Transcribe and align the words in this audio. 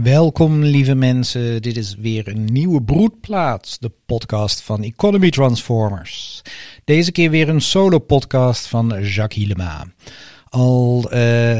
Welkom 0.00 0.62
lieve 0.62 0.94
mensen, 0.94 1.62
dit 1.62 1.76
is 1.76 1.94
weer 1.94 2.28
een 2.28 2.44
nieuwe 2.44 2.82
broedplaats, 2.82 3.78
de 3.78 3.92
podcast 4.06 4.62
van 4.62 4.82
Economy 4.82 5.30
Transformers. 5.30 6.42
Deze 6.84 7.12
keer 7.12 7.30
weer 7.30 7.48
een 7.48 7.60
solo 7.60 7.98
podcast 7.98 8.66
van 8.66 8.88
Jacques 8.88 9.44
Hielema. 9.44 9.86
Al 10.48 11.04
uh, 11.04 11.18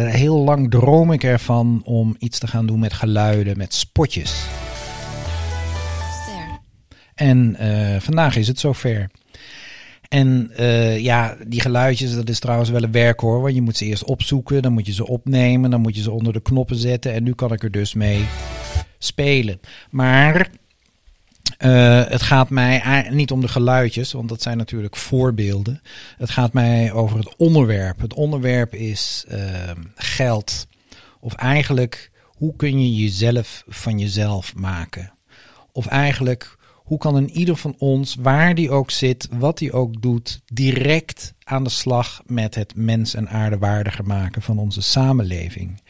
heel 0.08 0.38
lang 0.38 0.70
droom 0.70 1.12
ik 1.12 1.24
ervan 1.24 1.80
om 1.84 2.14
iets 2.18 2.38
te 2.38 2.46
gaan 2.46 2.66
doen 2.66 2.78
met 2.78 2.92
geluiden, 2.92 3.56
met 3.56 3.74
spotjes. 3.74 4.44
En 7.14 7.56
uh, 7.60 8.00
vandaag 8.00 8.36
is 8.36 8.48
het 8.48 8.58
zover. 8.58 9.10
En 10.12 10.50
uh, 10.60 10.98
ja, 10.98 11.36
die 11.46 11.60
geluidjes, 11.60 12.14
dat 12.14 12.28
is 12.28 12.38
trouwens 12.38 12.70
wel 12.70 12.82
een 12.82 12.92
werk 12.92 13.20
hoor. 13.20 13.40
Want 13.40 13.54
je 13.54 13.62
moet 13.62 13.76
ze 13.76 13.84
eerst 13.84 14.04
opzoeken, 14.04 14.62
dan 14.62 14.72
moet 14.72 14.86
je 14.86 14.92
ze 14.92 15.06
opnemen, 15.06 15.70
dan 15.70 15.80
moet 15.80 15.96
je 15.96 16.02
ze 16.02 16.10
onder 16.10 16.32
de 16.32 16.42
knoppen 16.42 16.76
zetten. 16.76 17.12
En 17.12 17.22
nu 17.22 17.34
kan 17.34 17.52
ik 17.52 17.62
er 17.62 17.70
dus 17.70 17.94
mee 17.94 18.24
spelen. 18.98 19.60
Maar 19.90 20.48
uh, 21.58 22.04
het 22.04 22.22
gaat 22.22 22.50
mij 22.50 23.06
niet 23.10 23.30
om 23.30 23.40
de 23.40 23.48
geluidjes, 23.48 24.12
want 24.12 24.28
dat 24.28 24.42
zijn 24.42 24.56
natuurlijk 24.56 24.96
voorbeelden. 24.96 25.82
Het 26.18 26.30
gaat 26.30 26.52
mij 26.52 26.92
over 26.92 27.18
het 27.18 27.36
onderwerp. 27.36 28.00
Het 28.00 28.14
onderwerp 28.14 28.74
is 28.74 29.24
uh, 29.30 29.38
geld. 29.94 30.66
Of 31.20 31.34
eigenlijk, 31.34 32.10
hoe 32.24 32.56
kun 32.56 32.82
je 32.82 33.02
jezelf 33.02 33.64
van 33.66 33.98
jezelf 33.98 34.54
maken? 34.54 35.12
Of 35.72 35.86
eigenlijk, 35.86 36.56
hoe 36.92 37.00
kan 37.00 37.14
een 37.14 37.30
ieder 37.30 37.56
van 37.56 37.74
ons, 37.78 38.16
waar 38.20 38.54
die 38.54 38.70
ook 38.70 38.90
zit, 38.90 39.28
wat 39.30 39.58
die 39.58 39.72
ook 39.72 40.02
doet, 40.02 40.40
direct 40.52 41.34
aan 41.44 41.64
de 41.64 41.70
slag 41.70 42.22
met 42.26 42.54
het 42.54 42.76
mens- 42.76 43.14
en 43.14 43.28
aardewaardiger 43.28 44.04
maken 44.04 44.42
van 44.42 44.58
onze 44.58 44.82
samenleving? 44.82 45.80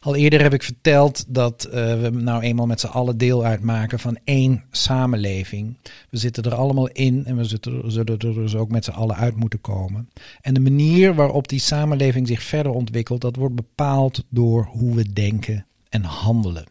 Al 0.00 0.14
eerder 0.16 0.42
heb 0.42 0.54
ik 0.54 0.62
verteld 0.62 1.24
dat 1.28 1.66
uh, 1.66 1.72
we 1.72 2.10
nou 2.10 2.42
eenmaal 2.42 2.66
met 2.66 2.80
z'n 2.80 2.86
allen 2.86 3.18
deel 3.18 3.44
uitmaken 3.44 3.98
van 3.98 4.18
één 4.24 4.64
samenleving. 4.70 5.76
We 6.10 6.16
zitten 6.16 6.42
er 6.42 6.54
allemaal 6.54 6.88
in 6.88 7.24
en 7.24 7.36
we 7.36 7.44
zullen 7.44 8.06
er 8.06 8.18
dus 8.18 8.54
ook 8.54 8.70
met 8.70 8.84
z'n 8.84 8.90
allen 8.90 9.16
uit 9.16 9.36
moeten 9.36 9.60
komen. 9.60 10.08
En 10.40 10.54
de 10.54 10.60
manier 10.60 11.14
waarop 11.14 11.48
die 11.48 11.60
samenleving 11.60 12.26
zich 12.26 12.42
verder 12.42 12.72
ontwikkelt, 12.72 13.20
dat 13.20 13.36
wordt 13.36 13.54
bepaald 13.54 14.24
door 14.28 14.68
hoe 14.72 14.94
we 14.94 15.12
denken 15.12 15.66
en 15.88 16.02
handelen. 16.02 16.64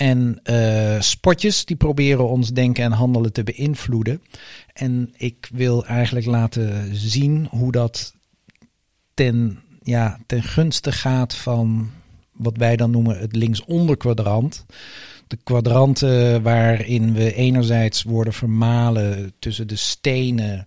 En 0.00 0.40
uh, 0.44 1.00
spotjes 1.00 1.64
die 1.64 1.76
proberen 1.76 2.28
ons 2.28 2.52
denken 2.52 2.84
en 2.84 2.92
handelen 2.92 3.32
te 3.32 3.42
beïnvloeden. 3.42 4.22
En 4.72 5.14
ik 5.16 5.48
wil 5.52 5.86
eigenlijk 5.86 6.26
laten 6.26 6.96
zien 6.96 7.46
hoe 7.50 7.72
dat 7.72 8.14
ten, 9.14 9.58
ja, 9.82 10.18
ten 10.26 10.42
gunste 10.42 10.92
gaat 10.92 11.34
van 11.34 11.90
wat 12.32 12.56
wij 12.56 12.76
dan 12.76 12.90
noemen 12.90 13.18
het 13.18 13.36
linksonder 13.36 13.96
kwadrant. 13.96 14.64
De 15.26 15.38
kwadranten 15.44 16.42
waarin 16.42 17.12
we 17.14 17.34
enerzijds 17.34 18.02
worden 18.02 18.32
vermalen 18.32 19.32
tussen 19.38 19.68
de 19.68 19.76
stenen 19.76 20.66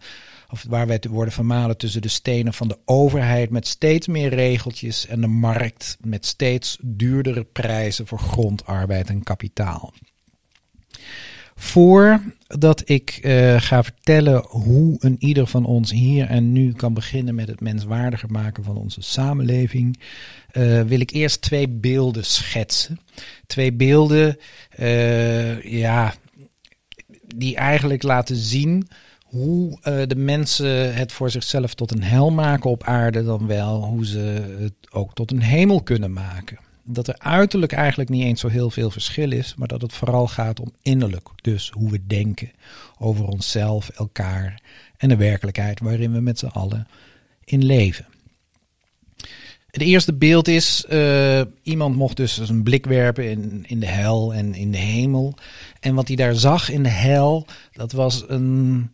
of 0.54 0.66
waar 0.68 0.88
wij 0.88 1.02
worden 1.10 1.34
vermalen 1.34 1.78
tussen 1.78 2.02
de 2.02 2.08
stenen 2.08 2.54
van 2.54 2.68
de 2.68 2.78
overheid 2.86 3.50
met 3.50 3.68
steeds 3.68 4.08
meer 4.08 4.30
regeltjes 4.30 5.08
en 5.08 5.22
de 5.22 5.28
markt 5.28 5.98
met 6.02 6.26
steeds 6.26 6.78
duurdere 6.82 7.44
prijzen 7.44 8.08
voor 8.08 8.20
grond, 8.20 8.66
arbeid 8.66 9.10
en 9.10 9.24
kapitaal. 9.24 9.94
Voordat 11.56 12.90
ik 12.90 13.20
uh, 13.22 13.62
ga 13.62 13.84
vertellen 13.84 14.46
hoe 14.48 14.96
een 15.00 15.16
ieder 15.20 15.48
van 15.48 15.66
ons 15.66 15.92
hier 15.92 16.28
en 16.28 16.52
nu 16.52 16.72
kan 16.72 16.94
beginnen 16.94 17.36
met 17.36 17.48
het 17.48 17.62
menswaardiger 17.62 18.32
maken 18.32 18.64
van 18.64 18.78
onze 18.78 19.02
samenleving, 19.02 20.00
uh, 20.52 20.82
wil 20.82 21.00
ik 21.00 21.12
eerst 21.12 21.42
twee 21.42 21.68
beelden 21.70 22.26
schetsen. 22.26 23.00
Twee 23.46 23.74
beelden, 23.74 24.38
uh, 24.80 25.64
ja, 25.64 26.14
die 27.36 27.56
eigenlijk 27.56 28.04
laten 28.04 28.36
zien 28.36 28.88
hoe 29.34 29.78
uh, 29.84 30.02
de 30.08 30.16
mensen 30.16 30.96
het 30.96 31.12
voor 31.12 31.30
zichzelf 31.30 31.74
tot 31.74 31.92
een 31.92 32.04
hel 32.04 32.32
maken 32.32 32.70
op 32.70 32.84
aarde, 32.84 33.24
dan 33.24 33.48
wel 33.48 33.84
hoe 33.84 34.06
ze 34.06 34.56
het 34.60 34.92
ook 34.92 35.14
tot 35.14 35.32
een 35.32 35.42
hemel 35.42 35.82
kunnen 35.82 36.14
maken. 36.14 36.60
Dat 36.84 37.08
er 37.08 37.16
uiterlijk 37.18 37.72
eigenlijk 37.72 38.10
niet 38.10 38.24
eens 38.24 38.40
zo 38.40 38.48
heel 38.48 38.70
veel 38.70 38.92
verschil 38.92 39.32
is, 39.32 39.54
maar 39.58 39.68
dat 39.68 39.82
het 39.82 39.94
vooral 39.94 40.28
gaat 40.28 40.60
om 40.60 40.72
innerlijk. 40.82 41.28
Dus 41.42 41.70
hoe 41.70 41.90
we 41.90 42.08
denken 42.08 42.52
over 43.00 43.26
onszelf, 43.26 43.90
elkaar 43.90 44.62
en 44.98 45.10
de 45.10 45.16
werkelijkheid 45.16 45.80
waarin 45.80 46.12
we 46.12 46.20
met 46.20 46.40
z'n 46.40 46.46
allen 46.46 46.88
in 47.44 47.66
leven. 47.66 48.06
Het 49.70 49.82
eerste 49.82 50.14
beeld 50.14 50.48
is, 50.48 50.86
uh, 50.90 51.42
iemand 51.64 51.96
mocht 51.96 52.18
dus 52.18 52.38
een 52.38 52.64
blik 52.64 52.86
werpen 52.86 53.30
in, 53.30 53.64
in 53.68 53.80
de 53.80 53.86
hel 53.88 54.34
en 54.34 54.54
in 54.54 54.72
de 54.72 54.78
hemel. 54.78 55.34
En 55.80 55.96
wat 55.96 56.08
hij 56.08 56.16
daar 56.16 56.36
zag 56.36 56.70
in 56.70 56.84
de 56.84 56.90
hel, 56.90 57.46
dat 57.72 57.92
was 57.92 58.24
een 58.28 58.90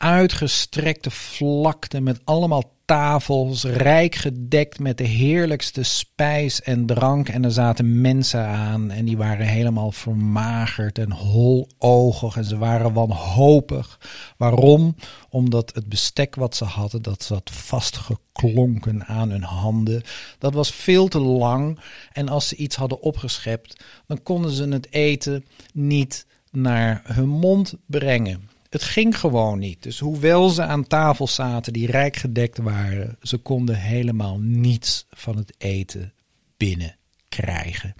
uitgestrekte 0.00 1.10
vlakte 1.10 2.00
met 2.00 2.20
allemaal 2.24 2.72
tafels, 2.84 3.64
rijk 3.64 4.14
gedekt 4.14 4.78
met 4.78 4.98
de 4.98 5.04
heerlijkste 5.04 5.82
spijs 5.82 6.62
en 6.62 6.86
drank. 6.86 7.28
En 7.28 7.44
er 7.44 7.52
zaten 7.52 8.00
mensen 8.00 8.46
aan 8.46 8.90
en 8.90 9.04
die 9.04 9.16
waren 9.16 9.46
helemaal 9.46 9.92
vermagerd 9.92 10.98
en 10.98 11.12
holoogig 11.12 12.36
en 12.36 12.44
ze 12.44 12.58
waren 12.58 12.92
wanhopig. 12.92 14.00
Waarom? 14.36 14.94
Omdat 15.28 15.74
het 15.74 15.88
bestek 15.88 16.34
wat 16.34 16.56
ze 16.56 16.64
hadden, 16.64 17.02
dat 17.02 17.22
zat 17.22 17.50
vastgeklonken 17.50 19.04
aan 19.04 19.30
hun 19.30 19.44
handen. 19.44 20.02
Dat 20.38 20.54
was 20.54 20.70
veel 20.70 21.08
te 21.08 21.20
lang 21.20 21.78
en 22.12 22.28
als 22.28 22.48
ze 22.48 22.56
iets 22.56 22.76
hadden 22.76 23.02
opgeschept, 23.02 23.84
dan 24.06 24.22
konden 24.22 24.50
ze 24.50 24.68
het 24.68 24.92
eten 24.92 25.44
niet 25.72 26.26
naar 26.50 27.02
hun 27.04 27.28
mond 27.28 27.74
brengen. 27.86 28.48
Het 28.70 28.82
ging 28.82 29.18
gewoon 29.18 29.58
niet. 29.58 29.82
Dus 29.82 29.98
hoewel 29.98 30.48
ze 30.48 30.62
aan 30.62 30.86
tafel 30.86 31.26
zaten 31.26 31.72
die 31.72 31.90
rijk 31.90 32.16
gedekt 32.16 32.58
waren, 32.58 33.16
ze 33.22 33.36
konden 33.36 33.76
helemaal 33.76 34.38
niets 34.38 35.06
van 35.10 35.36
het 35.36 35.54
eten 35.58 36.12
binnen 36.56 36.96
krijgen. 37.28 37.94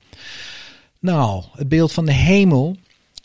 Nou, 0.99 1.45
het 1.53 1.69
beeld 1.69 1.93
van 1.93 2.07
de 2.07 2.13
hemel, 2.13 2.77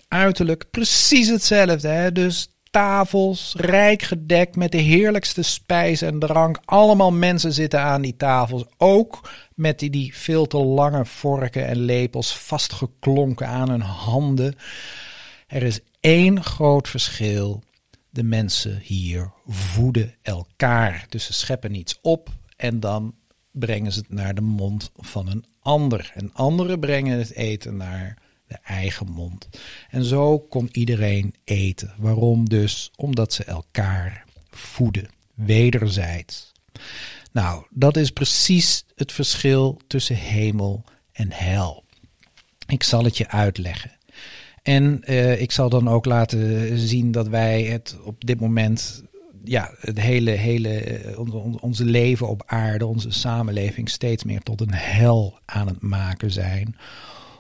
uiterlijk 0.08 0.66
precies 0.72 1.28
hetzelfde. 1.28 1.88
Hè? 1.88 2.12
Dus 2.12 2.50
tafels, 2.72 3.54
rijk 3.58 4.02
gedekt 4.02 4.56
met 4.56 4.72
de 4.72 4.78
heerlijkste 4.78 5.42
spijs 5.42 6.02
en 6.02 6.20
drank. 6.20 6.60
Allemaal 6.66 7.12
mensen 7.12 7.54
zitten 7.54 7.82
aan 7.82 8.02
die 8.02 8.16
tafels. 8.18 8.64
Ook 8.78 9.30
met 9.54 9.80
die, 9.80 9.90
die 9.90 10.16
veel 10.16 10.46
te 10.46 10.58
lange 10.58 11.06
vorken 11.06 11.68
en 11.68 11.78
lepels 11.78 12.38
vastgeklonken 12.38 13.48
aan 13.48 13.70
hun 13.70 13.82
handen. 13.82 14.56
Er 15.48 15.64
is 15.64 15.80
één 16.06 16.44
groot 16.44 16.90
verschil. 16.90 17.64
De 18.10 18.24
mensen 18.24 18.80
hier 18.84 19.32
voeden 19.48 20.16
elkaar. 20.22 21.06
Dus 21.10 21.26
ze 21.26 21.34
scheppen 21.34 21.76
iets 21.76 22.00
op 22.02 22.30
en 22.56 22.80
dan 22.80 23.16
brengen 23.52 23.92
ze 23.92 24.00
het 24.00 24.10
naar 24.10 24.36
de 24.36 24.42
mond 24.42 24.92
van 24.96 25.28
een 25.28 25.46
ander. 25.60 26.12
En 26.14 26.34
anderen 26.34 26.80
brengen 26.80 27.18
het 27.18 27.34
eten 27.34 27.78
naar 27.78 28.18
de 28.48 28.58
eigen 28.64 29.12
mond. 29.12 29.50
En 29.90 30.04
zo 30.04 30.40
kon 30.40 30.70
iedereen 30.72 31.36
eten. 31.44 31.94
Waarom 31.98 32.50
dus? 32.50 32.92
Omdat 32.96 33.34
ze 33.34 33.44
elkaar 33.44 34.26
voeden, 34.50 35.10
wederzijds. 35.34 36.52
Nou, 37.32 37.66
dat 37.70 37.98
is 37.98 38.12
precies 38.12 38.86
het 38.96 39.12
verschil 39.12 39.82
tussen 39.88 40.16
hemel 40.16 40.84
en 41.12 41.32
hel. 41.32 41.84
Ik 42.68 42.84
zal 42.84 43.04
het 43.04 43.18
je 43.18 43.28
uitleggen. 43.28 43.95
En 44.66 45.02
uh, 45.10 45.42
ik 45.42 45.52
zal 45.52 45.70
dan 45.70 45.88
ook 45.88 46.06
laten 46.06 46.78
zien 46.80 47.12
dat 47.12 47.28
wij 47.28 47.64
het 47.64 47.98
op 48.04 48.26
dit 48.26 48.40
moment, 48.40 49.04
ja, 49.44 49.72
het 49.80 50.00
hele, 50.00 50.32
hele, 50.32 50.70
eh, 50.70 51.20
onze 51.60 51.86
leven 51.86 52.28
op 52.28 52.44
aarde, 52.46 52.86
onze 52.86 53.12
samenleving 53.12 53.90
steeds 53.90 54.24
meer 54.24 54.42
tot 54.42 54.62
een 54.62 54.74
hel 54.74 55.40
aan 55.46 55.68
het 55.68 55.82
maken 55.82 56.32
zijn. 56.32 56.78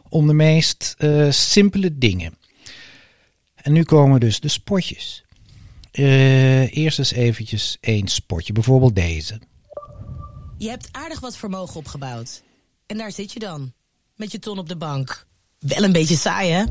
Om 0.09 0.27
de 0.27 0.33
meest 0.33 0.95
uh, 0.99 1.31
simpele 1.31 1.97
dingen. 1.97 2.37
En 3.55 3.73
nu 3.73 3.83
komen 3.83 4.19
dus 4.19 4.39
de 4.39 4.47
spotjes. 4.47 5.23
Eerst 5.91 6.99
eens 6.99 7.11
eventjes 7.11 7.77
één 7.79 8.07
spotje, 8.07 8.53
bijvoorbeeld 8.53 8.95
deze. 8.95 9.39
Je 10.57 10.69
hebt 10.69 10.89
aardig 10.91 11.19
wat 11.19 11.37
vermogen 11.37 11.75
opgebouwd. 11.75 12.43
En 12.85 12.97
daar 12.97 13.11
zit 13.11 13.31
je 13.31 13.39
dan, 13.39 13.73
met 14.15 14.31
je 14.31 14.39
ton 14.39 14.57
op 14.57 14.69
de 14.69 14.77
bank. 14.77 15.27
Wel 15.59 15.83
een 15.83 15.91
beetje 15.91 16.15
saai, 16.15 16.51
hè? 16.51 16.63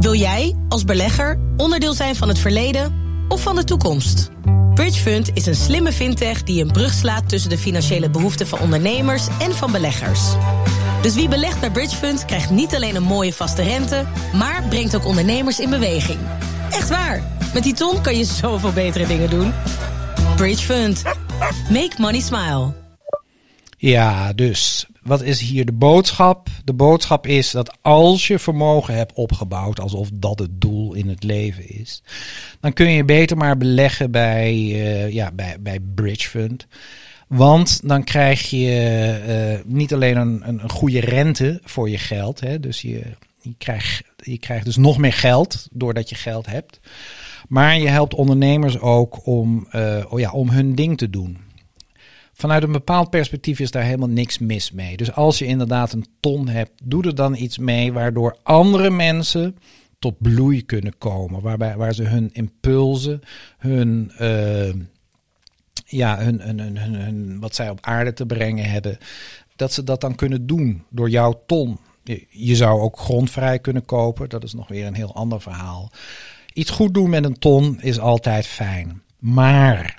Wil 0.00 0.14
jij, 0.14 0.54
als 0.68 0.84
belegger, 0.84 1.38
onderdeel 1.56 1.94
zijn 1.94 2.16
van 2.16 2.28
het 2.28 2.38
verleden 2.38 2.94
of 3.28 3.42
van 3.42 3.56
de 3.56 3.64
toekomst? 3.64 4.30
Bridgefund 4.74 5.30
is 5.32 5.46
een 5.46 5.54
slimme 5.54 5.92
fintech 5.92 6.42
die 6.42 6.62
een 6.62 6.72
brug 6.72 6.92
slaat 6.92 7.28
tussen 7.28 7.50
de 7.50 7.58
financiële 7.58 8.10
behoeften 8.10 8.46
van 8.46 8.58
ondernemers 8.58 9.26
en 9.40 9.54
van 9.54 9.72
beleggers. 9.72 10.20
Dus 11.02 11.14
wie 11.14 11.28
belegt 11.28 11.60
bij 11.60 11.70
Bridgefund 11.70 12.24
krijgt 12.24 12.50
niet 12.50 12.74
alleen 12.74 12.96
een 12.96 13.02
mooie 13.02 13.32
vaste 13.32 13.62
rente, 13.62 14.04
maar 14.34 14.62
brengt 14.68 14.96
ook 14.96 15.06
ondernemers 15.06 15.60
in 15.60 15.70
beweging. 15.70 16.18
Echt 16.70 16.88
waar, 16.88 17.22
met 17.54 17.62
die 17.62 17.74
ton 17.74 18.00
kan 18.00 18.16
je 18.16 18.24
zoveel 18.24 18.72
betere 18.72 19.06
dingen 19.06 19.30
doen. 19.30 19.52
Bridgefund. 20.36 21.02
Make 21.70 21.94
money 21.98 22.20
smile. 22.20 22.85
Ja, 23.86 24.32
dus 24.32 24.86
wat 25.02 25.22
is 25.22 25.40
hier 25.40 25.64
de 25.64 25.72
boodschap? 25.72 26.48
De 26.64 26.72
boodschap 26.72 27.26
is 27.26 27.50
dat 27.50 27.76
als 27.80 28.26
je 28.26 28.38
vermogen 28.38 28.94
hebt 28.94 29.12
opgebouwd, 29.12 29.80
alsof 29.80 30.08
dat 30.12 30.38
het 30.38 30.60
doel 30.60 30.94
in 30.94 31.08
het 31.08 31.22
leven 31.22 31.68
is, 31.68 32.02
dan 32.60 32.72
kun 32.72 32.90
je 32.90 33.04
beter 33.04 33.36
maar 33.36 33.56
beleggen 33.56 34.10
bij, 34.10 34.54
uh, 34.54 35.10
ja, 35.10 35.32
bij, 35.32 35.56
bij 35.60 35.80
Bridge 35.94 36.28
Fund. 36.28 36.66
Want 37.28 37.88
dan 37.88 38.04
krijg 38.04 38.50
je 38.50 39.60
uh, 39.64 39.72
niet 39.74 39.94
alleen 39.94 40.16
een, 40.16 40.48
een, 40.48 40.70
goede 40.70 41.00
rente 41.00 41.60
voor 41.64 41.90
je 41.90 41.98
geld. 41.98 42.40
Hè, 42.40 42.60
dus 42.60 42.80
je, 42.80 43.02
je, 43.40 43.54
krijgt, 43.58 44.02
je 44.16 44.38
krijgt 44.38 44.64
dus 44.64 44.76
nog 44.76 44.98
meer 44.98 45.12
geld 45.12 45.68
doordat 45.70 46.08
je 46.08 46.14
geld 46.14 46.46
hebt. 46.46 46.80
Maar 47.48 47.78
je 47.78 47.88
helpt 47.88 48.14
ondernemers 48.14 48.78
ook 48.78 49.26
om, 49.26 49.66
uh, 49.72 50.04
oh 50.08 50.20
ja, 50.20 50.30
om 50.30 50.50
hun 50.50 50.74
ding 50.74 50.98
te 50.98 51.10
doen. 51.10 51.45
Vanuit 52.38 52.62
een 52.62 52.72
bepaald 52.72 53.10
perspectief 53.10 53.58
is 53.58 53.70
daar 53.70 53.82
helemaal 53.82 54.08
niks 54.08 54.38
mis 54.38 54.72
mee. 54.72 54.96
Dus 54.96 55.12
als 55.12 55.38
je 55.38 55.46
inderdaad 55.46 55.92
een 55.92 56.06
ton 56.20 56.48
hebt, 56.48 56.72
doe 56.84 57.04
er 57.04 57.14
dan 57.14 57.34
iets 57.34 57.58
mee 57.58 57.92
waardoor 57.92 58.36
andere 58.42 58.90
mensen 58.90 59.56
tot 59.98 60.18
bloei 60.18 60.64
kunnen 60.64 60.98
komen. 60.98 61.40
Waarbij, 61.40 61.76
waar 61.76 61.94
ze 61.94 62.02
hun 62.02 62.30
impulsen, 62.32 63.20
hun, 63.58 64.12
uh, 64.20 64.74
ja, 65.86 66.18
hun, 66.18 66.40
hun, 66.40 66.58
hun, 66.58 66.94
hun, 66.94 67.40
wat 67.40 67.54
zij 67.54 67.70
op 67.70 67.78
aarde 67.80 68.12
te 68.12 68.26
brengen 68.26 68.70
hebben, 68.70 68.98
dat 69.56 69.72
ze 69.72 69.84
dat 69.84 70.00
dan 70.00 70.14
kunnen 70.14 70.46
doen 70.46 70.84
door 70.90 71.10
jouw 71.10 71.40
ton. 71.46 71.78
Je 72.30 72.56
zou 72.56 72.80
ook 72.80 72.98
grondvrij 72.98 73.58
kunnen 73.58 73.84
kopen, 73.84 74.28
dat 74.28 74.44
is 74.44 74.54
nog 74.54 74.68
weer 74.68 74.86
een 74.86 74.94
heel 74.94 75.14
ander 75.14 75.40
verhaal. 75.40 75.90
Iets 76.52 76.70
goed 76.70 76.94
doen 76.94 77.10
met 77.10 77.24
een 77.24 77.38
ton 77.38 77.80
is 77.80 77.98
altijd 77.98 78.46
fijn. 78.46 79.02
Maar 79.18 79.98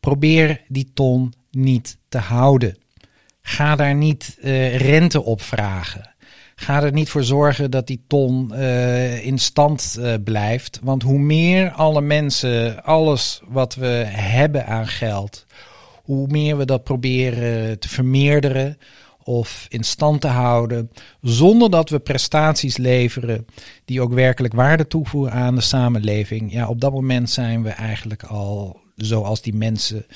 probeer 0.00 0.64
die 0.68 0.90
ton 0.94 1.32
niet 1.58 1.98
te 2.08 2.18
houden. 2.18 2.76
Ga 3.42 3.76
daar 3.76 3.94
niet 3.94 4.38
uh, 4.40 4.76
rente 4.76 5.22
op 5.22 5.42
vragen. 5.42 6.14
Ga 6.54 6.82
er 6.82 6.92
niet 6.92 7.10
voor 7.10 7.24
zorgen 7.24 7.70
dat 7.70 7.86
die 7.86 8.04
ton 8.06 8.50
uh, 8.52 9.26
in 9.26 9.38
stand 9.38 9.96
uh, 9.98 10.14
blijft. 10.24 10.78
Want 10.82 11.02
hoe 11.02 11.18
meer 11.18 11.70
alle 11.70 12.00
mensen, 12.00 12.84
alles 12.84 13.40
wat 13.48 13.74
we 13.74 14.04
hebben 14.06 14.66
aan 14.66 14.86
geld, 14.86 15.46
hoe 16.02 16.26
meer 16.26 16.56
we 16.56 16.64
dat 16.64 16.84
proberen 16.84 17.78
te 17.78 17.88
vermeerderen 17.88 18.78
of 19.22 19.66
in 19.68 19.84
stand 19.84 20.20
te 20.20 20.28
houden, 20.28 20.90
zonder 21.20 21.70
dat 21.70 21.90
we 21.90 21.98
prestaties 21.98 22.76
leveren 22.76 23.46
die 23.84 24.00
ook 24.00 24.12
werkelijk 24.12 24.54
waarde 24.54 24.86
toevoegen 24.86 25.32
aan 25.32 25.54
de 25.54 25.60
samenleving. 25.60 26.52
Ja, 26.52 26.68
op 26.68 26.80
dat 26.80 26.92
moment 26.92 27.30
zijn 27.30 27.62
we 27.62 27.70
eigenlijk 27.70 28.22
al 28.22 28.80
zoals 28.96 29.42
die 29.42 29.54
mensen 29.54 30.06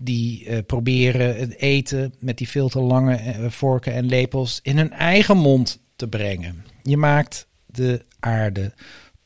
die 0.00 0.44
uh, 0.44 0.58
proberen 0.66 1.36
het 1.36 1.56
eten 1.56 2.14
met 2.18 2.38
die 2.38 2.48
veel 2.48 2.68
te 2.68 2.80
lange 2.80 3.22
uh, 3.38 3.50
vorken 3.50 3.92
en 3.92 4.06
lepels 4.06 4.60
in 4.62 4.76
hun 4.76 4.92
eigen 4.92 5.36
mond 5.36 5.80
te 5.96 6.08
brengen. 6.08 6.64
Je 6.82 6.96
maakt 6.96 7.46
de 7.66 8.04
aarde 8.20 8.74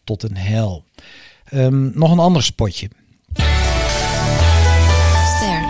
tot 0.04 0.22
een 0.22 0.36
hel. 0.36 0.84
Um, 1.52 1.92
nog 1.94 2.10
een 2.10 2.18
ander 2.18 2.42
spotje. 2.42 2.90
Ster. 5.36 5.64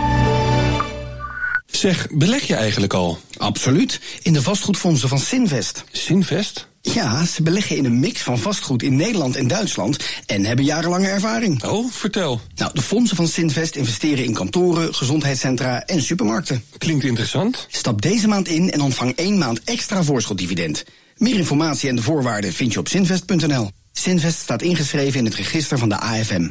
Zeg, 1.65 2.07
beleg 2.11 2.43
je 2.43 2.55
eigenlijk 2.55 2.93
al? 2.93 3.17
Absoluut. 3.37 4.19
In 4.21 4.33
de 4.33 4.41
vastgoedfondsen 4.41 5.09
van 5.09 5.19
Sinvest. 5.19 5.83
Sinvest? 5.91 6.71
Ja, 6.91 7.25
ze 7.25 7.43
beleggen 7.43 7.77
in 7.77 7.85
een 7.85 7.99
mix 7.99 8.21
van 8.21 8.39
vastgoed 8.39 8.83
in 8.83 8.95
Nederland 8.95 9.35
en 9.35 9.47
Duitsland 9.47 9.97
en 10.25 10.45
hebben 10.45 10.65
jarenlange 10.65 11.07
ervaring. 11.07 11.63
Oh, 11.63 11.91
vertel. 11.91 12.41
Nou, 12.55 12.73
de 12.73 12.81
fondsen 12.81 13.15
van 13.15 13.27
Sinvest 13.27 13.75
investeren 13.75 14.25
in 14.25 14.33
kantoren, 14.33 14.93
gezondheidscentra 14.93 15.85
en 15.85 16.01
supermarkten. 16.01 16.63
Klinkt 16.77 17.03
interessant. 17.03 17.67
Stap 17.69 18.01
deze 18.01 18.27
maand 18.27 18.47
in 18.47 18.71
en 18.71 18.81
ontvang 18.81 19.15
één 19.15 19.37
maand 19.37 19.63
extra 19.63 20.03
voorschotdividend. 20.03 20.83
Meer 21.17 21.35
informatie 21.35 21.89
en 21.89 21.95
de 21.95 22.01
voorwaarden 22.01 22.53
vind 22.53 22.73
je 22.73 22.79
op 22.79 22.87
sinvest.nl. 22.87 23.69
Sinvest 23.91 24.39
staat 24.39 24.61
ingeschreven 24.61 25.19
in 25.19 25.25
het 25.25 25.35
register 25.35 25.77
van 25.77 25.89
de 25.89 25.99
AFM. 25.99 26.49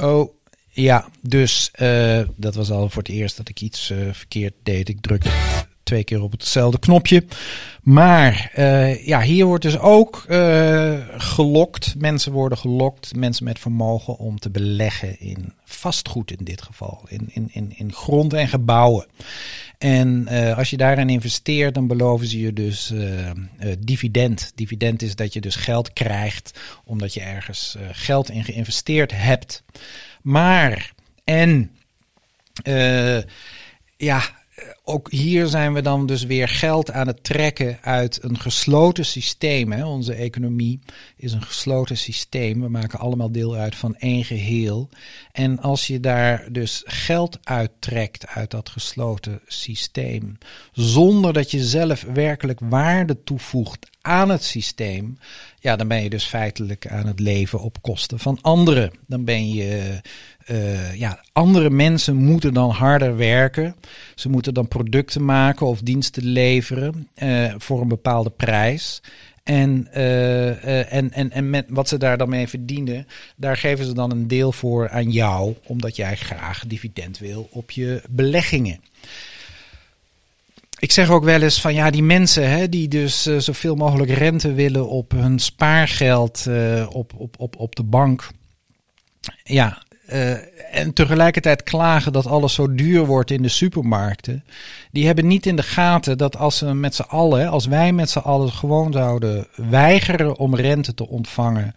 Oh, 0.00 0.34
ja, 0.70 1.08
dus 1.20 1.70
uh, 1.80 2.20
dat 2.36 2.54
was 2.54 2.70
al 2.70 2.88
voor 2.88 3.02
het 3.02 3.12
eerst 3.12 3.36
dat 3.36 3.48
ik 3.48 3.60
iets 3.60 3.90
uh, 3.90 3.98
verkeerd 4.12 4.54
deed. 4.62 4.88
Ik 4.88 5.00
drukte 5.00 5.30
twee 5.92 6.04
keer 6.04 6.22
op 6.22 6.32
hetzelfde 6.32 6.78
knopje. 6.78 7.24
Maar 7.82 8.52
uh, 8.56 9.06
ja, 9.06 9.22
hier 9.22 9.44
wordt 9.44 9.62
dus 9.62 9.78
ook 9.78 10.24
uh, 10.28 10.98
gelokt. 11.16 11.94
Mensen 11.98 12.32
worden 12.32 12.58
gelokt, 12.58 13.16
mensen 13.16 13.44
met 13.44 13.58
vermogen 13.58 14.16
om 14.16 14.38
te 14.38 14.50
beleggen 14.50 15.20
in 15.20 15.52
vastgoed 15.64 16.30
in 16.30 16.44
dit 16.44 16.62
geval. 16.62 17.04
In, 17.08 17.28
in, 17.32 17.48
in, 17.52 17.72
in 17.76 17.92
grond 17.92 18.32
en 18.32 18.48
gebouwen. 18.48 19.06
En 19.78 20.26
uh, 20.30 20.58
als 20.58 20.70
je 20.70 20.76
daarin 20.76 21.08
investeert, 21.08 21.74
dan 21.74 21.86
beloven 21.86 22.26
ze 22.26 22.40
je 22.40 22.52
dus 22.52 22.92
dividend. 23.78 24.52
Dividend 24.54 25.02
is 25.02 25.16
dat 25.16 25.32
je 25.32 25.40
dus 25.40 25.56
geld 25.56 25.92
krijgt 25.92 26.60
omdat 26.84 27.14
je 27.14 27.20
ergens 27.20 27.76
geld 27.92 28.30
in 28.30 28.44
geïnvesteerd 28.44 29.12
hebt. 29.14 29.62
Maar, 30.22 30.92
en 31.24 31.70
ja, 33.96 34.22
ook 34.92 35.10
hier 35.10 35.46
zijn 35.46 35.72
we 35.72 35.82
dan 35.82 36.06
dus 36.06 36.24
weer 36.24 36.48
geld 36.48 36.90
aan 36.90 37.06
het 37.06 37.24
trekken 37.24 37.78
uit 37.80 38.18
een 38.22 38.38
gesloten 38.38 39.04
systeem. 39.04 39.72
Hè. 39.72 39.86
Onze 39.86 40.14
economie 40.14 40.80
is 41.22 41.32
een 41.32 41.42
gesloten 41.42 41.96
systeem. 41.96 42.60
We 42.60 42.68
maken 42.68 42.98
allemaal 42.98 43.32
deel 43.32 43.54
uit 43.54 43.74
van 43.74 43.96
één 43.96 44.24
geheel. 44.24 44.88
En 45.32 45.60
als 45.60 45.86
je 45.86 46.00
daar 46.00 46.46
dus 46.50 46.82
geld 46.84 47.38
uittrekt 47.42 48.26
uit 48.26 48.50
dat 48.50 48.68
gesloten 48.68 49.40
systeem, 49.46 50.38
zonder 50.72 51.32
dat 51.32 51.50
je 51.50 51.64
zelf 51.64 52.02
werkelijk 52.02 52.60
waarde 52.62 53.22
toevoegt 53.24 53.90
aan 54.00 54.28
het 54.28 54.44
systeem, 54.44 55.18
ja, 55.60 55.76
dan 55.76 55.88
ben 55.88 56.02
je 56.02 56.10
dus 56.10 56.24
feitelijk 56.24 56.86
aan 56.86 57.06
het 57.06 57.20
leven 57.20 57.60
op 57.60 57.82
kosten 57.82 58.18
van 58.18 58.38
anderen. 58.40 58.92
Dan 59.06 59.24
ben 59.24 59.52
je 59.52 60.00
uh, 60.46 60.94
ja, 60.94 61.24
andere 61.32 61.70
mensen 61.70 62.16
moeten 62.16 62.54
dan 62.54 62.70
harder 62.70 63.16
werken. 63.16 63.76
Ze 64.14 64.28
moeten 64.28 64.54
dan 64.54 64.68
producten 64.68 65.24
maken 65.24 65.66
of 65.66 65.80
diensten 65.80 66.24
leveren 66.24 67.08
uh, 67.16 67.54
voor 67.58 67.80
een 67.80 67.88
bepaalde 67.88 68.30
prijs. 68.30 69.02
En, 69.42 69.88
uh, 69.96 70.92
en, 70.92 71.12
en, 71.12 71.30
en 71.30 71.50
met 71.50 71.66
wat 71.68 71.88
ze 71.88 71.98
daar 71.98 72.18
dan 72.18 72.28
mee 72.28 72.48
verdienen, 72.48 73.06
daar 73.36 73.56
geven 73.56 73.84
ze 73.84 73.94
dan 73.94 74.10
een 74.10 74.28
deel 74.28 74.52
voor 74.52 74.88
aan 74.88 75.10
jou, 75.10 75.54
omdat 75.66 75.96
jij 75.96 76.16
graag 76.16 76.66
dividend 76.66 77.18
wil 77.18 77.48
op 77.50 77.70
je 77.70 78.02
beleggingen. 78.08 78.80
Ik 80.78 80.92
zeg 80.92 81.10
ook 81.10 81.24
wel 81.24 81.42
eens 81.42 81.60
van 81.60 81.74
ja, 81.74 81.90
die 81.90 82.02
mensen 82.02 82.50
hè, 82.50 82.68
die 82.68 82.88
dus 82.88 83.26
uh, 83.26 83.38
zoveel 83.38 83.74
mogelijk 83.74 84.10
rente 84.10 84.52
willen 84.52 84.88
op 84.88 85.10
hun 85.10 85.38
spaargeld 85.38 86.46
op, 86.88 87.12
op, 87.16 87.34
op, 87.38 87.56
op 87.56 87.76
de 87.76 87.82
bank. 87.82 88.28
Ja, 89.42 89.82
uh, 90.12 90.36
en 90.72 90.92
tegelijkertijd 90.92 91.62
klagen 91.62 92.12
dat 92.12 92.26
alles 92.26 92.54
zo 92.54 92.74
duur 92.74 93.06
wordt 93.06 93.30
in 93.30 93.42
de 93.42 93.48
supermarkten. 93.48 94.44
Die 94.90 95.06
hebben 95.06 95.26
niet 95.26 95.46
in 95.46 95.56
de 95.56 95.62
gaten 95.62 96.18
dat 96.18 96.36
als 96.36 96.56
ze 96.56 96.74
met 96.74 96.94
z'n 96.94 97.02
allen, 97.02 97.48
als 97.48 97.66
wij 97.66 97.92
met 97.92 98.10
z'n 98.10 98.18
allen 98.18 98.52
gewoon 98.52 98.92
zouden 98.92 99.46
weigeren 99.54 100.36
om 100.36 100.54
rente 100.54 100.94
te 100.94 101.08
ontvangen 101.08 101.74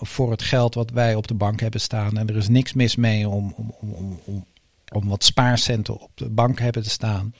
voor 0.00 0.30
het 0.30 0.42
geld 0.42 0.74
wat 0.74 0.90
wij 0.90 1.14
op 1.14 1.26
de 1.26 1.34
bank 1.34 1.60
hebben 1.60 1.80
staan. 1.80 2.18
En 2.18 2.28
er 2.28 2.36
is 2.36 2.48
niks 2.48 2.72
mis 2.72 2.96
mee 2.96 3.28
om, 3.28 3.54
om, 3.56 3.74
om, 3.80 4.20
om, 4.24 4.44
om 4.92 5.08
wat 5.08 5.24
spaarcenten 5.24 6.00
op 6.00 6.10
de 6.14 6.28
bank 6.28 6.58
hebben 6.58 6.82
te 6.82 6.90
staan. 6.90 7.34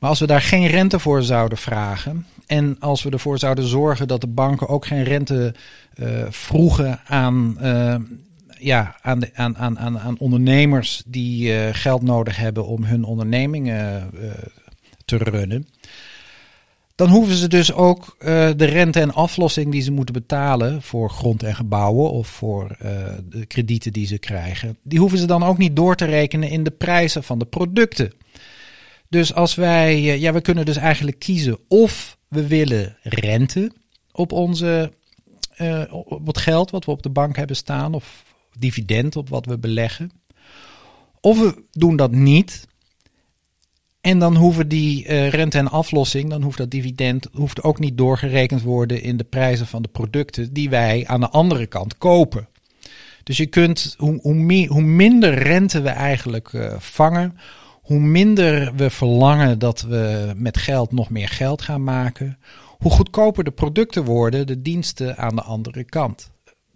Maar 0.00 0.10
als 0.10 0.20
we 0.20 0.26
daar 0.26 0.42
geen 0.42 0.66
rente 0.66 0.98
voor 0.98 1.22
zouden 1.22 1.58
vragen. 1.58 2.26
En 2.46 2.76
als 2.78 3.02
we 3.02 3.10
ervoor 3.10 3.38
zouden 3.38 3.64
zorgen 3.64 4.08
dat 4.08 4.20
de 4.20 4.26
banken 4.26 4.68
ook 4.68 4.86
geen 4.86 5.04
rente 5.04 5.54
uh, 5.94 6.22
vroegen 6.28 7.00
aan. 7.06 7.56
Uh, 7.60 7.94
ja, 8.60 8.96
aan, 9.00 9.20
de, 9.20 9.30
aan, 9.34 9.58
aan, 9.58 9.98
aan, 9.98 10.18
ondernemers 10.18 11.02
die 11.06 11.52
uh, 11.52 11.68
geld 11.72 12.02
nodig 12.02 12.36
hebben 12.36 12.66
om 12.66 12.84
hun 12.84 13.04
ondernemingen 13.04 14.10
uh, 14.14 14.30
te 15.04 15.16
runnen. 15.16 15.68
Dan 16.94 17.08
hoeven 17.08 17.34
ze 17.34 17.48
dus 17.48 17.72
ook 17.72 18.16
uh, 18.18 18.26
de 18.56 18.64
rente 18.64 19.00
en 19.00 19.14
aflossing 19.14 19.72
die 19.72 19.82
ze 19.82 19.92
moeten 19.92 20.14
betalen 20.14 20.82
voor 20.82 21.10
grond 21.10 21.42
en 21.42 21.54
gebouwen 21.54 22.10
of 22.10 22.28
voor 22.28 22.76
de 23.28 23.46
kredieten 23.46 23.92
die 23.92 24.06
ze 24.06 24.18
krijgen, 24.18 24.76
die 24.82 24.98
hoeven 24.98 25.18
ze 25.18 25.26
dan 25.26 25.42
ook 25.42 25.58
niet 25.58 25.76
door 25.76 25.96
te 25.96 26.04
rekenen 26.04 26.50
in 26.50 26.64
de 26.64 26.70
prijzen 26.70 27.24
van 27.24 27.38
de 27.38 27.44
producten. 27.44 28.12
Dus 29.08 29.34
als 29.34 29.54
wij, 29.54 30.00
ja, 30.00 30.32
we 30.32 30.40
kunnen 30.40 30.64
dus 30.64 30.76
eigenlijk 30.76 31.18
kiezen 31.18 31.58
of 31.68 32.16
we 32.28 32.46
willen 32.46 32.96
rente 33.02 33.72
op 34.12 34.32
onze, 34.32 34.92
op 35.90 36.26
het 36.26 36.38
geld 36.38 36.70
wat 36.70 36.84
we 36.84 36.90
op 36.90 37.02
de 37.02 37.10
bank 37.10 37.36
hebben 37.36 37.56
staan, 37.56 37.94
of 37.94 38.29
dividend 38.58 39.16
op 39.16 39.28
wat 39.28 39.46
we 39.46 39.58
beleggen. 39.58 40.10
Of 41.20 41.38
we 41.38 41.64
doen 41.70 41.96
dat 41.96 42.12
niet. 42.12 42.68
En 44.00 44.18
dan 44.18 44.36
hoeven 44.36 44.68
die 44.68 45.04
uh, 45.04 45.28
rente 45.28 45.58
en 45.58 45.70
aflossing, 45.70 46.30
dan 46.30 46.42
hoeft 46.42 46.58
dat 46.58 46.70
dividend 46.70 47.26
hoeft 47.32 47.62
ook 47.62 47.78
niet 47.78 47.98
doorgerekend 47.98 48.62
worden 48.62 49.02
in 49.02 49.16
de 49.16 49.24
prijzen 49.24 49.66
van 49.66 49.82
de 49.82 49.88
producten 49.88 50.52
die 50.52 50.70
wij 50.70 51.04
aan 51.06 51.20
de 51.20 51.28
andere 51.28 51.66
kant 51.66 51.98
kopen. 51.98 52.48
Dus 53.22 53.36
je 53.36 53.46
kunt, 53.46 53.94
hoe, 53.98 54.18
hoe, 54.68 54.82
minder 54.82 55.34
rente 55.34 55.80
we 55.80 55.88
eigenlijk 55.88 56.52
uh, 56.52 56.74
vangen, 56.78 57.38
hoe 57.82 57.98
minder 57.98 58.74
we 58.74 58.90
verlangen 58.90 59.58
dat 59.58 59.80
we 59.80 60.32
met 60.36 60.56
geld 60.56 60.92
nog 60.92 61.10
meer 61.10 61.28
geld 61.28 61.62
gaan 61.62 61.84
maken, 61.84 62.38
hoe 62.78 62.90
goedkoper 62.90 63.44
de 63.44 63.50
producten 63.50 64.04
worden, 64.04 64.46
de 64.46 64.62
diensten 64.62 65.16
aan 65.16 65.34
de 65.34 65.42
andere 65.42 65.84
kant. 65.84 66.30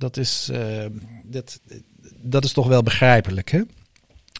Dat 0.04 0.16
is, 0.16 0.48
uh, 0.52 0.86
dat, 1.24 1.60
dat 2.22 2.44
is 2.44 2.52
toch 2.52 2.66
wel 2.66 2.82
begrijpelijk, 2.82 3.50
hè? 3.50 3.60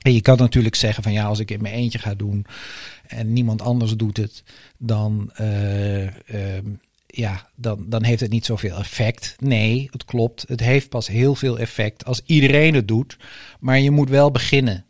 En 0.03 0.13
je 0.13 0.21
kan 0.21 0.39
natuurlijk 0.39 0.75
zeggen 0.75 1.03
van 1.03 1.13
ja, 1.13 1.25
als 1.25 1.39
ik 1.39 1.51
in 1.51 1.63
mijn 1.63 1.75
eentje 1.75 1.99
ga 1.99 2.15
doen 2.15 2.47
en 3.07 3.33
niemand 3.33 3.63
anders 3.63 3.97
doet 3.97 4.17
het, 4.17 4.43
dan, 4.79 5.31
uh, 5.41 6.03
uh, 6.03 6.11
ja, 7.07 7.49
dan, 7.55 7.85
dan 7.89 8.03
heeft 8.03 8.21
het 8.21 8.31
niet 8.31 8.45
zoveel 8.45 8.77
effect. 8.77 9.37
Nee, 9.39 9.89
het 9.91 10.05
klopt. 10.05 10.45
Het 10.49 10.61
heeft 10.61 10.89
pas 10.89 11.07
heel 11.07 11.35
veel 11.35 11.59
effect 11.59 12.05
als 12.05 12.23
iedereen 12.27 12.75
het 12.75 12.89
doet. 12.89 13.17
Maar 13.61 13.79
je 13.81 13.91
moet 13.91 14.09
wel 14.09 14.31
beginnen. 14.31 14.85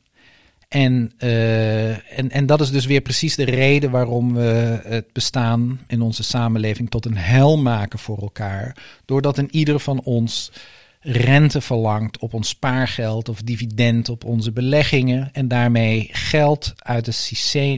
En, 0.74 1.12
uh, 1.18 2.18
en, 2.18 2.30
en 2.30 2.46
dat 2.46 2.60
is 2.60 2.70
dus 2.70 2.86
weer 2.86 3.00
precies 3.00 3.36
de 3.36 3.44
reden 3.44 3.90
waarom 3.90 4.34
we 4.34 4.80
het 4.84 5.12
bestaan 5.12 5.80
in 5.86 6.00
onze 6.00 6.22
samenleving 6.22 6.90
tot 6.90 7.04
een 7.04 7.16
hel 7.16 7.58
maken 7.58 7.98
voor 7.98 8.18
elkaar. 8.18 8.76
Doordat 9.04 9.38
een 9.38 9.48
ieder 9.50 9.80
van 9.80 10.00
ons 10.00 10.52
rente 11.00 11.60
verlangt 11.60 12.18
op 12.18 12.34
ons 12.34 12.48
spaargeld 12.48 13.28
of 13.28 13.42
dividend 13.42 14.08
op 14.08 14.24
onze 14.24 14.52
beleggingen 14.52 15.28
en 15.32 15.48
daarmee 15.48 16.08
geld 16.12 16.72
uit 16.76 17.06
het 17.06 17.30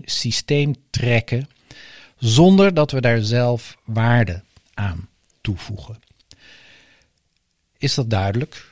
systeem 0.05 0.75
trekken 0.91 1.49
zonder 2.19 2.75
dat 2.75 2.91
we 2.91 3.01
daar 3.01 3.21
zelf 3.23 3.77
waarde 3.85 4.43
aan 4.75 5.09
toevoegen. 5.41 5.99
Is 7.79 7.95
dat 7.95 8.11
duidelijk? 8.11 8.69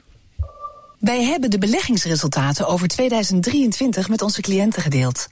Wij 1.05 1.23
hebben 1.23 1.51
de 1.51 1.59
beleggingsresultaten 1.59 2.67
over 2.67 2.89
2023 2.89 4.09
met 4.09 4.23
onze 4.23 4.41
cliënten 4.41 4.83
gedeeld. 4.83 5.29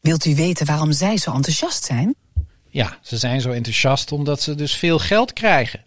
Wilt 0.00 0.24
u 0.24 0.34
weten 0.34 0.66
waarom 0.66 0.92
zij 0.92 1.16
zo 1.16 1.32
enthousiast 1.32 1.84
zijn? 1.84 2.14
Ja, 2.68 2.98
ze 3.02 3.16
zijn 3.16 3.40
zo 3.40 3.50
enthousiast 3.50 4.12
omdat 4.12 4.42
ze 4.42 4.54
dus 4.54 4.74
veel 4.74 4.98
geld 4.98 5.32
krijgen. 5.32 5.82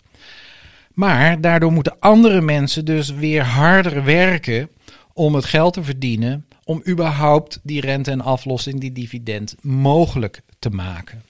Maar 0.93 1.41
daardoor 1.41 1.71
moeten 1.71 1.99
andere 1.99 2.41
mensen 2.41 2.85
dus 2.85 3.09
weer 3.09 3.43
harder 3.43 4.03
werken 4.03 4.69
om 5.13 5.35
het 5.35 5.45
geld 5.45 5.73
te 5.73 5.83
verdienen, 5.83 6.45
om 6.63 6.81
überhaupt 6.87 7.59
die 7.63 7.81
rente 7.81 8.11
en 8.11 8.21
aflossing, 8.21 8.79
die 8.79 8.91
dividend, 8.91 9.55
mogelijk 9.61 10.41
te 10.59 10.69
maken. 10.69 11.23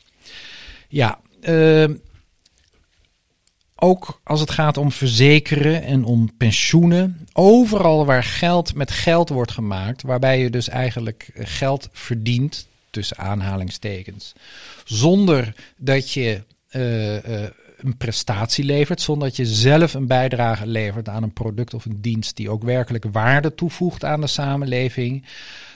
Ja, 0.88 1.20
uh, 1.42 1.90
ook 3.80 4.22
als 4.24 4.40
het 4.40 4.52
gaat 4.52 4.78
om 4.78 4.92
verzekeren 4.92 5.84
en 5.84 6.04
om 6.04 6.38
pensioenen. 6.38 7.28
Overal 7.34 8.06
waar 8.06 8.24
geld 8.24 8.76
met 8.76 8.92
geld 8.92 9.30
wordt 9.30 9.52
gemaakt, 9.52 10.02
waarbij 10.02 10.40
je 10.40 10.50
dus 10.50 10.70
eigenlijk 10.70 11.30
geld 11.34 11.90
verdient, 11.92 12.68
tussen 12.90 13.18
aanhalingstekens, 13.18 14.34
zonder 14.86 15.54
dat 15.78 16.12
je 16.12 16.44
uh, 16.72 17.14
uh, 17.14 17.44
een 17.78 17.98
prestatie 17.98 18.64
levert, 18.64 19.02
zonder 19.02 19.28
dat 19.28 19.38
je 19.38 19.46
zelf 19.46 19.94
een 19.94 20.08
bijdrage 20.08 20.68
levert 20.68 21.10
aan 21.10 21.24
een 21.24 21.34
product 21.34 21.74
of 21.74 21.86
een 21.86 22.02
dienst 22.02 22.36
die 22.36 22.50
ook 22.50 22.64
werkelijk 22.64 23.06
waarde 23.12 23.56
toevoegt 23.56 24.04
aan 24.04 24.22
de 24.22 24.28
samenleving, 24.28 25.26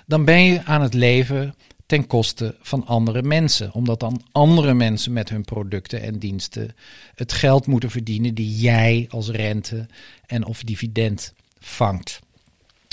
dan 0.06 0.26
ben 0.26 0.44
je 0.44 0.66
aan 0.66 0.82
het 0.82 0.94
leven 0.94 1.56
ten 1.92 2.08
koste 2.08 2.56
van 2.62 2.86
andere 2.86 3.24
mensen. 3.24 3.74
Omdat 3.74 4.00
dan 4.00 4.22
andere 4.32 4.74
mensen 4.74 5.14
met 5.14 5.30
hun 5.30 5.44
producten 5.44 6.02
en 6.02 6.20
diensten 6.20 6.76
het 7.16 7.34
geld 7.34 7.68
moeten 7.68 7.90
verdienen 7.90 8.34
die 8.34 8.56
jij 8.56 9.08
als 9.10 9.30
rente 9.30 9.88
en 10.26 10.46
of 10.46 10.64
dividend 10.64 11.34
vangt. 11.60 12.20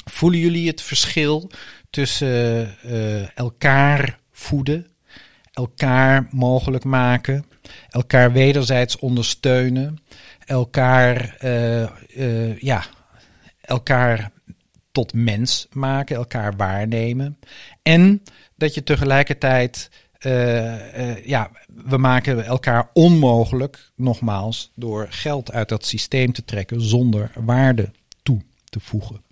Voelen 0.05 0.41
jullie 0.41 0.69
het 0.69 0.83
verschil 0.83 1.51
tussen 1.91 2.75
uh, 2.87 3.37
elkaar 3.37 4.19
voeden, 4.33 4.87
elkaar 5.53 6.29
mogelijk 6.31 6.85
maken, 6.85 7.45
elkaar 7.91 8.33
wederzijds 8.33 8.99
ondersteunen, 8.99 9.99
elkaar, 10.47 11.37
uh, 11.45 11.89
uh, 12.17 12.59
ja, 12.59 12.85
elkaar 13.61 14.31
tot 14.93 15.13
mens 15.13 15.67
maken, 15.73 16.17
elkaar 16.17 16.57
waarnemen 16.57 17.39
en 17.83 18.23
dat 18.59 18.75
je 18.75 18.83
tegelijkertijd, 18.83 19.91
uh, 20.21 21.25
ja, 21.27 21.51
we 21.67 21.97
maken 21.97 22.45
elkaar 22.45 22.91
onmogelijk, 22.93 23.91
nogmaals, 23.97 24.73
door 24.75 25.07
geld 25.11 25.53
uit 25.53 25.69
dat 25.69 25.87
systeem 25.87 26.33
te 26.33 26.45
trekken 26.45 26.81
zonder 26.81 27.31
waarde 27.35 27.91
toe 28.23 28.41
te 28.65 28.81
voegen. 28.81 29.23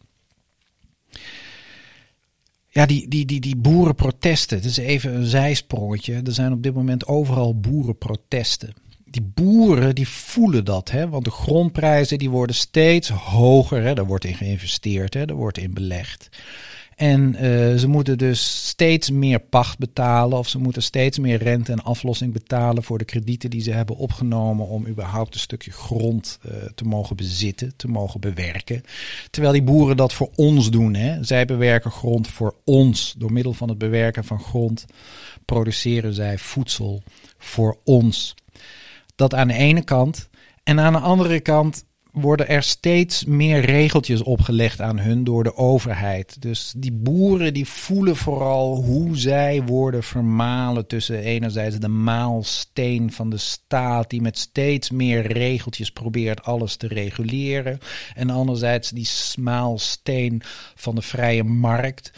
Ja, 2.69 2.87
die, 2.87 3.09
die, 3.09 3.27
die, 3.27 3.41
die 3.41 3.57
boerenprotesten, 3.57 4.57
het 4.57 4.67
is 4.67 4.77
even 4.77 5.15
een 5.15 5.27
zijsprongetje. 5.27 6.21
Er 6.25 6.33
zijn 6.33 6.53
op 6.53 6.63
dit 6.63 6.75
moment 6.75 7.07
overal 7.07 7.61
boerenprotesten. 7.61 8.75
Die 9.05 9.31
boeren 9.35 9.95
die 9.95 10.09
voelen 10.09 10.65
dat, 10.65 10.91
hè? 10.91 11.09
want 11.09 11.25
de 11.25 11.31
grondprijzen 11.31 12.19
die 12.19 12.31
worden 12.31 12.57
steeds 12.57 13.09
hoger. 13.09 13.83
Hè? 13.83 13.95
Daar 13.95 14.07
wordt 14.07 14.25
in 14.25 14.35
geïnvesteerd, 14.35 15.15
hè? 15.15 15.27
daar 15.27 15.37
wordt 15.37 15.59
in 15.59 15.75
belegd. 15.75 16.29
En 16.97 17.33
uh, 17.33 17.41
ze 17.77 17.89
moeten 17.89 18.19
dus 18.19 18.67
steeds 18.69 19.11
meer 19.11 19.39
pacht 19.39 19.79
betalen 19.79 20.39
of 20.39 20.49
ze 20.49 20.59
moeten 20.59 20.83
steeds 20.83 21.19
meer 21.19 21.43
rente 21.43 21.73
en 21.73 21.83
aflossing 21.83 22.33
betalen 22.33 22.83
voor 22.83 22.99
de 22.99 23.05
kredieten 23.05 23.51
die 23.51 23.63
ze 23.63 23.71
hebben 23.71 23.97
opgenomen 23.97 24.67
om 24.67 24.87
überhaupt 24.87 25.35
een 25.35 25.41
stukje 25.41 25.71
grond 25.71 26.39
uh, 26.47 26.53
te 26.75 26.85
mogen 26.85 27.17
bezitten, 27.17 27.73
te 27.77 27.89
mogen 27.89 28.21
bewerken. 28.21 28.83
Terwijl 29.31 29.53
die 29.53 29.63
boeren 29.63 29.97
dat 29.97 30.13
voor 30.13 30.31
ons 30.35 30.71
doen. 30.71 30.95
Hè. 30.95 31.25
Zij 31.25 31.45
bewerken 31.45 31.91
grond 31.91 32.29
voor 32.29 32.55
ons. 32.65 33.15
Door 33.19 33.33
middel 33.33 33.53
van 33.53 33.69
het 33.69 33.79
bewerken 33.79 34.25
van 34.25 34.41
grond 34.41 34.85
produceren 35.45 36.15
zij 36.15 36.39
voedsel 36.39 37.03
voor 37.39 37.79
ons. 37.85 38.35
Dat 39.17 39.35
aan 39.35 39.49
de 39.49 39.55
ene 39.55 39.85
kant. 39.85 40.29
En 40.63 40.81
aan 40.81 40.93
de 40.93 40.99
andere 40.99 41.41
kant 41.41 41.85
worden 42.17 42.49
er 42.49 42.63
steeds 42.63 43.25
meer 43.25 43.61
regeltjes 43.61 44.23
opgelegd 44.23 44.81
aan 44.81 44.99
hun 44.99 45.25
door 45.25 45.45
de 45.45 45.57
overheid. 45.57 46.43
Dus 46.43 46.73
die 46.77 46.93
boeren 46.93 47.55
die 47.55 47.69
voelen 47.69 48.17
vooral 48.17 48.77
hoe 48.77 49.17
zij 49.17 49.63
worden 49.63 50.03
vermalen 50.03 50.87
tussen 50.87 51.19
enerzijds 51.19 51.79
de 51.79 51.89
maalsteen 51.89 53.13
van 53.13 53.31
de 53.31 53.37
staat 53.37 54.11
die 54.11 54.21
met 54.21 54.39
steeds 54.39 54.91
meer 54.91 55.33
regeltjes 55.33 55.91
probeert 55.91 56.43
alles 56.43 56.77
te 56.77 56.89
reguleren 56.89 57.79
en 58.15 58.31
anderzijds 58.31 58.91
die 58.91 59.09
maalsteen 59.39 60.43
van 60.75 60.95
de 60.95 61.03
vrije 61.03 61.45
markt 61.45 62.13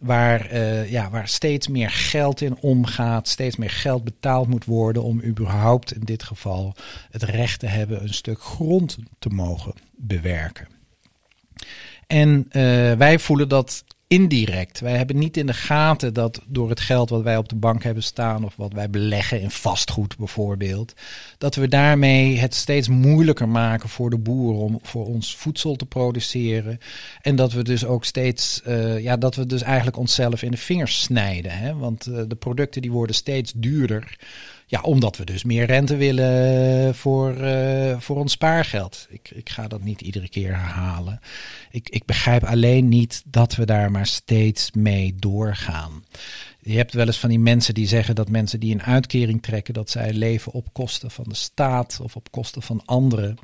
waar, 0.00 0.52
uh, 0.52 0.90
ja, 0.90 1.10
waar 1.10 1.28
steeds 1.28 1.68
meer 1.68 1.90
geld 1.90 2.40
in 2.40 2.56
omgaat, 2.60 3.28
steeds 3.28 3.56
meer 3.56 3.70
geld 3.70 4.04
betaald 4.04 4.48
moet 4.48 4.64
worden 4.64 5.02
om 5.02 5.22
überhaupt 5.22 5.92
in 5.92 6.04
dit 6.04 6.22
geval 6.22 6.74
het 7.10 7.22
recht 7.22 7.60
te 7.60 7.66
hebben 7.66 8.02
een 8.02 8.14
stuk 8.14 8.42
grond 8.42 8.98
te 9.18 9.28
mogen 9.28 9.72
bewerken. 9.96 10.68
En 12.06 12.48
uh, 12.52 12.92
wij 12.92 13.18
voelen 13.18 13.48
dat 13.48 13.84
indirect. 14.10 14.80
Wij 14.80 14.96
hebben 14.96 15.18
niet 15.18 15.36
in 15.36 15.46
de 15.46 15.54
gaten 15.54 16.14
dat 16.14 16.40
door 16.46 16.68
het 16.68 16.80
geld 16.80 17.10
wat 17.10 17.22
wij 17.22 17.36
op 17.36 17.48
de 17.48 17.56
bank 17.56 17.82
hebben 17.82 18.02
staan 18.02 18.44
of 18.44 18.56
wat 18.56 18.72
wij 18.72 18.90
beleggen 18.90 19.40
in 19.40 19.50
vastgoed 19.50 20.16
bijvoorbeeld, 20.16 20.94
dat 21.38 21.54
we 21.54 21.68
daarmee 21.68 22.38
het 22.38 22.54
steeds 22.54 22.88
moeilijker 22.88 23.48
maken 23.48 23.88
voor 23.88 24.10
de 24.10 24.18
boeren 24.18 24.60
om 24.60 24.78
voor 24.82 25.06
ons 25.06 25.36
voedsel 25.36 25.76
te 25.76 25.86
produceren. 25.86 26.78
En 27.22 27.36
dat 27.36 27.52
we 27.52 27.62
dus 27.62 27.84
ook 27.84 28.04
steeds, 28.04 28.62
uh, 28.66 28.98
ja, 28.98 29.16
dat 29.16 29.34
we 29.34 29.46
dus 29.46 29.62
eigenlijk 29.62 29.96
onszelf 29.96 30.42
in 30.42 30.50
de 30.50 30.56
vingers 30.56 31.00
snijden. 31.00 31.58
Hè? 31.58 31.76
Want 31.76 32.06
uh, 32.06 32.20
de 32.28 32.36
producten 32.36 32.82
die 32.82 32.92
worden 32.92 33.14
steeds 33.14 33.52
duurder. 33.56 34.16
Ja, 34.70 34.80
omdat 34.80 35.16
we 35.16 35.24
dus 35.24 35.44
meer 35.44 35.66
rente 35.66 35.96
willen 35.96 36.94
voor, 36.94 37.36
uh, 37.36 38.00
voor 38.00 38.16
ons 38.16 38.32
spaargeld. 38.32 39.06
Ik, 39.10 39.30
ik 39.34 39.48
ga 39.48 39.68
dat 39.68 39.82
niet 39.82 40.00
iedere 40.00 40.28
keer 40.28 40.48
herhalen. 40.48 41.20
Ik, 41.70 41.88
ik 41.88 42.04
begrijp 42.04 42.44
alleen 42.44 42.88
niet 42.88 43.22
dat 43.26 43.54
we 43.54 43.66
daar 43.66 43.90
maar 43.90 44.06
steeds 44.06 44.70
mee 44.72 45.14
doorgaan. 45.18 46.04
Je 46.60 46.76
hebt 46.76 46.92
wel 46.92 47.06
eens 47.06 47.18
van 47.18 47.28
die 47.28 47.38
mensen 47.38 47.74
die 47.74 47.86
zeggen 47.86 48.14
dat 48.14 48.28
mensen 48.28 48.60
die 48.60 48.74
een 48.74 48.82
uitkering 48.82 49.42
trekken, 49.42 49.74
dat 49.74 49.90
zij 49.90 50.12
leven 50.12 50.52
op 50.52 50.72
kosten 50.72 51.10
van 51.10 51.24
de 51.28 51.34
staat 51.34 51.98
of 52.02 52.16
op 52.16 52.30
kosten 52.30 52.62
van 52.62 52.82
anderen. 52.84 53.38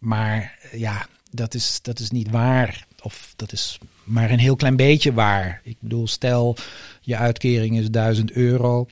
Maar 0.00 0.58
ja, 0.72 1.06
dat 1.30 1.54
is, 1.54 1.78
dat 1.82 1.98
is 1.98 2.10
niet 2.10 2.30
waar. 2.30 2.86
Of 3.02 3.32
dat 3.36 3.52
is 3.52 3.78
maar 4.04 4.30
een 4.30 4.38
heel 4.38 4.56
klein 4.56 4.76
beetje 4.76 5.12
waar. 5.12 5.60
Ik 5.64 5.76
bedoel, 5.80 6.06
stel 6.06 6.56
je 7.00 7.16
uitkering 7.16 7.78
is 7.78 7.90
1000 7.90 8.30
euro 8.30 8.86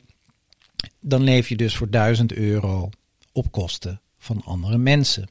dan 1.01 1.23
leef 1.23 1.49
je 1.49 1.57
dus 1.57 1.77
voor 1.77 1.91
1000 1.91 2.33
euro 2.33 2.91
op 3.33 3.53
kosten 3.53 4.01
van 4.19 4.43
andere 4.45 4.79
mensen. 4.79 5.29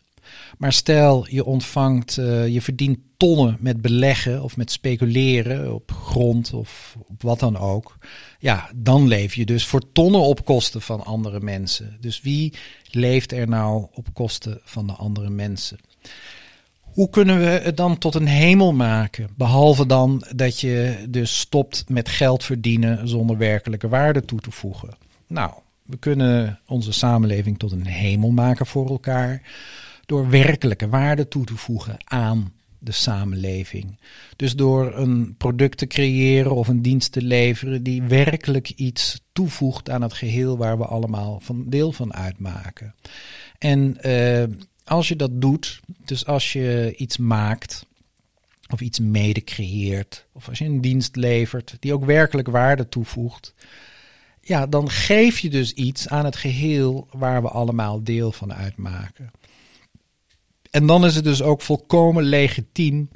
Maar 0.58 0.74
stel 0.74 1.26
je 1.30 1.46
ontvangt, 1.46 2.18
uh, 2.18 2.48
je 2.48 2.62
verdient 2.62 3.00
tonnen 3.18 3.58
met 3.60 3.82
beleggen 3.82 4.44
of 4.44 4.58
met 4.58 4.72
speculeren 4.72 5.74
op 5.74 5.92
grond 5.92 6.54
of 6.54 6.98
op 7.08 7.22
wat 7.22 7.40
dan 7.40 7.58
ook. 7.58 7.98
Ja, 8.40 8.70
dan 8.76 9.08
leef 9.08 9.34
je 9.36 9.46
dus 9.46 9.66
voor 9.66 9.92
tonnen 9.92 10.22
op 10.22 10.46
kosten 10.46 10.82
van 10.82 11.06
andere 11.06 11.40
mensen. 11.40 11.98
Dus 12.00 12.22
wie 12.22 12.54
leeft 12.92 13.32
er 13.32 13.48
nou 13.48 13.88
op 13.94 14.08
kosten 14.14 14.60
van 14.64 14.88
de 14.88 14.94
andere 14.94 15.30
mensen? 15.30 15.78
Hoe 16.82 17.10
kunnen 17.10 17.40
we 17.40 17.46
het 17.46 17.78
dan 17.78 17.98
tot 17.98 18.16
een 18.16 18.28
hemel 18.28 18.74
maken? 18.74 19.30
Behalve 19.38 19.86
dan 19.86 20.24
dat 20.36 20.60
je 20.60 21.06
dus 21.10 21.40
stopt 21.40 21.90
met 21.90 22.10
geld 22.10 22.44
verdienen 22.44 23.08
zonder 23.08 23.38
werkelijke 23.38 23.88
waarde 23.88 24.26
toe 24.26 24.40
te 24.40 24.52
voegen. 24.52 24.98
Nou, 25.30 25.54
we 25.84 25.98
kunnen 25.98 26.60
onze 26.66 26.92
samenleving 26.92 27.60
tot 27.60 27.72
een 27.72 27.86
hemel 27.86 28.32
maken 28.32 28.66
voor 28.66 28.90
elkaar 28.90 29.42
door 30.06 30.30
werkelijke 30.30 30.90
waarde 30.90 31.28
toe 31.28 31.46
te 31.46 31.56
voegen 31.56 31.98
aan 32.04 32.54
de 32.80 32.92
samenleving. 32.92 34.00
Dus 34.36 34.56
door 34.56 34.98
een 34.98 35.36
product 35.38 35.78
te 35.78 35.88
creëren 35.88 36.56
of 36.56 36.68
een 36.68 36.82
dienst 36.82 37.12
te 37.12 37.22
leveren 37.22 37.84
die 37.84 38.02
werkelijk 38.02 38.70
iets 38.70 39.22
toevoegt 39.34 39.90
aan 39.90 40.02
het 40.02 40.14
geheel 40.14 40.58
waar 40.58 40.78
we 40.78 40.86
allemaal 40.86 41.40
van 41.40 41.70
deel 41.70 41.92
van 41.92 42.14
uitmaken. 42.14 42.96
En 43.58 43.98
uh, 44.06 44.44
als 44.84 45.08
je 45.08 45.16
dat 45.16 45.42
doet, 45.42 45.80
dus 46.06 46.26
als 46.26 46.54
je 46.54 46.94
iets 46.98 47.18
maakt 47.18 47.86
of 48.70 48.82
iets 48.82 49.00
mede 49.00 49.44
creëert, 49.44 50.26
of 50.32 50.50
als 50.50 50.58
je 50.58 50.66
een 50.66 50.82
dienst 50.82 51.16
levert 51.16 51.76
die 51.80 51.94
ook 51.94 52.06
werkelijk 52.06 52.48
waarde 52.48 52.90
toevoegt, 52.90 53.54
ja, 54.50 54.68
dan 54.68 54.90
geef 54.90 55.40
je 55.40 55.50
dus 55.50 55.74
iets 55.74 56.08
aan 56.08 56.26
het 56.26 56.36
geheel 56.36 57.08
waar 57.12 57.42
we 57.42 57.50
allemaal 57.50 58.04
deel 58.04 58.32
van 58.32 58.54
uitmaken. 58.54 59.32
En 60.72 60.86
dan 60.88 61.06
is 61.06 61.16
het 61.16 61.24
dus 61.24 61.42
ook 61.42 61.62
volkomen 61.62 62.24
legitiem 62.24 63.10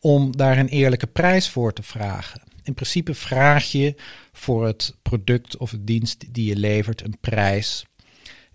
om 0.00 0.36
daar 0.36 0.58
een 0.58 0.68
eerlijke 0.68 1.06
prijs 1.06 1.48
voor 1.48 1.72
te 1.72 1.82
vragen. 1.82 2.42
In 2.62 2.74
principe 2.74 3.14
vraag 3.14 3.64
je 3.64 3.94
voor 4.32 4.66
het 4.66 4.94
product 5.02 5.56
of 5.56 5.70
het 5.70 5.86
dienst 5.86 6.34
die 6.34 6.48
je 6.48 6.56
levert 6.56 7.04
een 7.04 7.18
prijs 7.20 7.84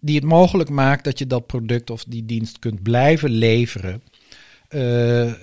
die 0.03 0.15
het 0.15 0.23
mogelijk 0.23 0.69
maakt 0.69 1.03
dat 1.03 1.19
je 1.19 1.27
dat 1.27 1.45
product 1.45 1.89
of 1.89 2.03
die 2.03 2.25
dienst 2.25 2.59
kunt 2.59 2.83
blijven 2.83 3.29
leveren. 3.29 4.03
Uh, 4.69 5.25
uh, 5.25 5.33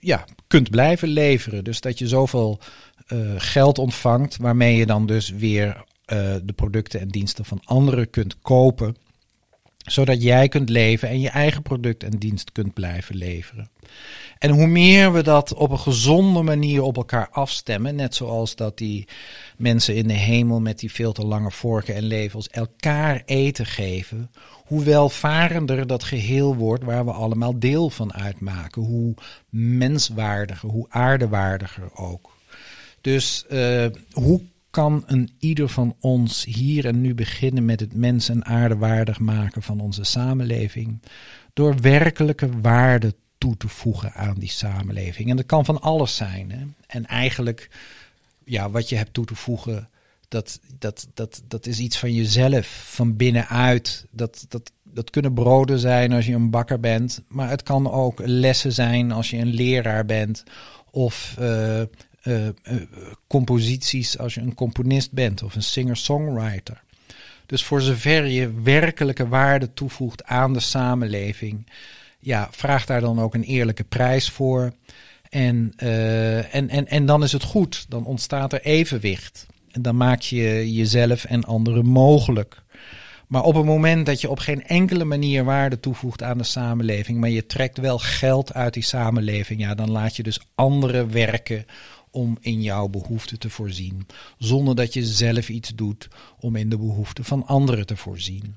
ja, 0.00 0.24
kunt 0.46 0.70
blijven 0.70 1.08
leveren. 1.08 1.64
Dus 1.64 1.80
dat 1.80 1.98
je 1.98 2.08
zoveel 2.08 2.60
uh, 3.08 3.32
geld 3.36 3.78
ontvangt, 3.78 4.36
waarmee 4.36 4.76
je 4.76 4.86
dan 4.86 5.06
dus 5.06 5.30
weer 5.30 5.84
de 6.06 6.52
producten 6.54 7.00
en 7.00 7.08
diensten 7.08 7.44
van 7.44 7.60
anderen 7.64 8.10
kunt 8.10 8.40
kopen 8.40 8.96
zodat 9.86 10.22
jij 10.22 10.48
kunt 10.48 10.68
leven 10.68 11.08
en 11.08 11.20
je 11.20 11.28
eigen 11.28 11.62
product 11.62 12.02
en 12.02 12.18
dienst 12.18 12.52
kunt 12.52 12.74
blijven 12.74 13.16
leveren. 13.16 13.70
En 14.38 14.50
hoe 14.50 14.66
meer 14.66 15.12
we 15.12 15.22
dat 15.22 15.54
op 15.54 15.70
een 15.70 15.78
gezonde 15.78 16.42
manier 16.42 16.82
op 16.82 16.96
elkaar 16.96 17.28
afstemmen, 17.30 17.94
net 17.94 18.14
zoals 18.14 18.56
dat 18.56 18.78
die 18.78 19.08
mensen 19.56 19.94
in 19.94 20.08
de 20.08 20.14
hemel 20.14 20.60
met 20.60 20.78
die 20.78 20.92
veel 20.92 21.12
te 21.12 21.26
lange 21.26 21.50
vorken 21.50 21.94
en 21.94 22.02
levels 22.02 22.48
elkaar 22.48 23.22
eten 23.24 23.66
geven, 23.66 24.30
hoe 24.64 24.84
welvarender 24.84 25.86
dat 25.86 26.04
geheel 26.04 26.56
wordt 26.56 26.84
waar 26.84 27.04
we 27.04 27.12
allemaal 27.12 27.58
deel 27.58 27.90
van 27.90 28.14
uitmaken, 28.14 28.82
hoe 28.82 29.14
menswaardiger, 29.50 30.70
hoe 30.70 30.86
aardewaardiger 30.88 31.90
ook. 31.94 32.34
Dus 33.00 33.44
uh, 33.50 33.86
hoe 34.12 34.40
kan 34.76 35.02
een 35.06 35.30
ieder 35.38 35.68
van 35.68 35.96
ons 36.00 36.44
hier 36.44 36.86
en 36.86 37.00
nu 37.00 37.14
beginnen 37.14 37.64
met 37.64 37.80
het 37.80 37.94
mens 37.94 38.28
en 38.28 38.44
aarde 38.44 38.76
waardig 38.76 39.18
maken 39.18 39.62
van 39.62 39.80
onze 39.80 40.04
samenleving. 40.04 41.00
Door 41.52 41.80
werkelijke 41.80 42.60
waarde 42.60 43.14
toe 43.38 43.56
te 43.56 43.68
voegen 43.68 44.12
aan 44.12 44.38
die 44.38 44.50
samenleving. 44.50 45.30
En 45.30 45.36
dat 45.36 45.46
kan 45.46 45.64
van 45.64 45.80
alles 45.80 46.16
zijn. 46.16 46.50
Hè? 46.50 46.64
En 46.86 47.06
eigenlijk, 47.06 47.70
ja, 48.44 48.70
wat 48.70 48.88
je 48.88 48.96
hebt 48.96 49.12
toe 49.12 49.24
te 49.24 49.34
voegen, 49.34 49.88
dat, 50.28 50.60
dat, 50.78 51.08
dat, 51.14 51.42
dat 51.48 51.66
is 51.66 51.78
iets 51.78 51.98
van 51.98 52.12
jezelf, 52.14 52.66
van 52.94 53.16
binnenuit. 53.16 54.06
Dat, 54.10 54.46
dat, 54.48 54.72
dat 54.82 55.10
kunnen 55.10 55.34
broden 55.34 55.78
zijn 55.78 56.12
als 56.12 56.26
je 56.26 56.34
een 56.34 56.50
bakker 56.50 56.80
bent, 56.80 57.22
maar 57.28 57.48
het 57.48 57.62
kan 57.62 57.90
ook 57.90 58.20
lessen 58.24 58.72
zijn 58.72 59.12
als 59.12 59.30
je 59.30 59.36
een 59.36 59.54
leraar 59.54 60.06
bent. 60.06 60.42
Of 60.90 61.36
uh, 61.40 61.82
uh, 62.26 62.48
composities 63.26 64.18
als 64.18 64.34
je 64.34 64.40
een 64.40 64.54
componist 64.54 65.12
bent 65.12 65.42
of 65.42 65.54
een 65.54 65.62
singer-songwriter. 65.62 66.82
Dus 67.46 67.64
voor 67.64 67.80
zover 67.80 68.26
je 68.26 68.52
werkelijke 68.62 69.28
waarde 69.28 69.74
toevoegt 69.74 70.24
aan 70.24 70.52
de 70.52 70.60
samenleving, 70.60 71.66
ja, 72.18 72.48
vraag 72.50 72.86
daar 72.86 73.00
dan 73.00 73.20
ook 73.20 73.34
een 73.34 73.42
eerlijke 73.42 73.84
prijs 73.84 74.30
voor. 74.30 74.72
En, 75.28 75.72
uh, 75.82 76.54
en, 76.54 76.68
en, 76.68 76.86
en 76.86 77.06
dan 77.06 77.22
is 77.22 77.32
het 77.32 77.42
goed, 77.42 77.86
dan 77.88 78.04
ontstaat 78.04 78.52
er 78.52 78.60
evenwicht. 78.60 79.46
En 79.70 79.82
dan 79.82 79.96
maak 79.96 80.20
je 80.20 80.72
jezelf 80.72 81.24
en 81.24 81.44
anderen 81.44 81.86
mogelijk. 81.86 82.62
Maar 83.26 83.42
op 83.42 83.54
het 83.54 83.64
moment 83.64 84.06
dat 84.06 84.20
je 84.20 84.30
op 84.30 84.38
geen 84.38 84.64
enkele 84.64 85.04
manier 85.04 85.44
waarde 85.44 85.80
toevoegt 85.80 86.22
aan 86.22 86.38
de 86.38 86.44
samenleving, 86.44 87.20
maar 87.20 87.30
je 87.30 87.46
trekt 87.46 87.78
wel 87.78 87.98
geld 87.98 88.54
uit 88.54 88.74
die 88.74 88.82
samenleving, 88.82 89.60
ja, 89.60 89.74
dan 89.74 89.90
laat 89.90 90.16
je 90.16 90.22
dus 90.22 90.40
anderen 90.54 91.12
werken 91.12 91.66
om 92.16 92.36
in 92.40 92.62
jouw 92.62 92.88
behoeften 92.88 93.38
te 93.38 93.50
voorzien, 93.50 94.06
zonder 94.38 94.74
dat 94.74 94.92
je 94.92 95.04
zelf 95.04 95.48
iets 95.48 95.74
doet 95.74 96.08
om 96.40 96.56
in 96.56 96.68
de 96.68 96.76
behoeften 96.76 97.24
van 97.24 97.46
anderen 97.46 97.86
te 97.86 97.96
voorzien. 97.96 98.56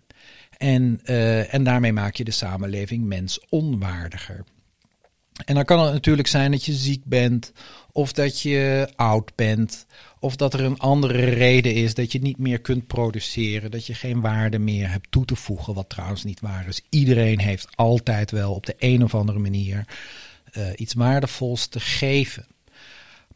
En, 0.58 1.00
uh, 1.04 1.54
en 1.54 1.64
daarmee 1.64 1.94
maak 1.94 2.16
je 2.16 2.24
de 2.24 2.32
samenleving 2.32 3.04
mens 3.04 3.40
onwaardiger. 3.50 4.44
En 5.46 5.56
dan 5.56 5.66
kan 5.66 5.84
het 5.84 5.94
natuurlijk 5.94 6.28
zijn 6.28 6.52
dat 6.52 6.66
je 6.66 6.74
ziek 6.74 7.06
bent, 7.06 7.52
of 7.92 8.14
dat 8.14 8.42
je 8.42 8.90
oud 8.96 9.36
bent, 9.36 9.86
of 10.20 10.36
dat 10.36 10.54
er 10.54 10.62
een 10.62 10.80
andere 10.80 11.24
reden 11.24 11.74
is 11.74 11.94
dat 11.94 12.12
je 12.12 12.20
niet 12.20 12.38
meer 12.38 12.60
kunt 12.60 12.88
produceren, 12.88 13.72
dat 13.72 13.86
je 13.86 13.94
geen 13.94 14.22
waarde 14.22 14.60
meer 14.60 14.90
hebt 14.92 15.08
toe 15.12 15.26
te 15.26 15.36
voegen, 15.36 15.74
wat 15.74 15.90
trouwens 15.90 16.24
niet 16.24 16.40
waar 16.40 16.68
is. 16.68 16.82
Iedereen 16.90 17.40
heeft 17.40 17.68
altijd 17.76 18.32
wel 18.32 18.54
op 18.54 18.66
de 18.66 18.76
een 18.78 19.04
of 19.04 19.16
andere 19.16 19.40
manier 19.40 19.86
uh, 20.58 20.68
iets 20.76 20.94
waardevols 20.94 21.68
te 21.68 21.80
geven. 21.80 22.46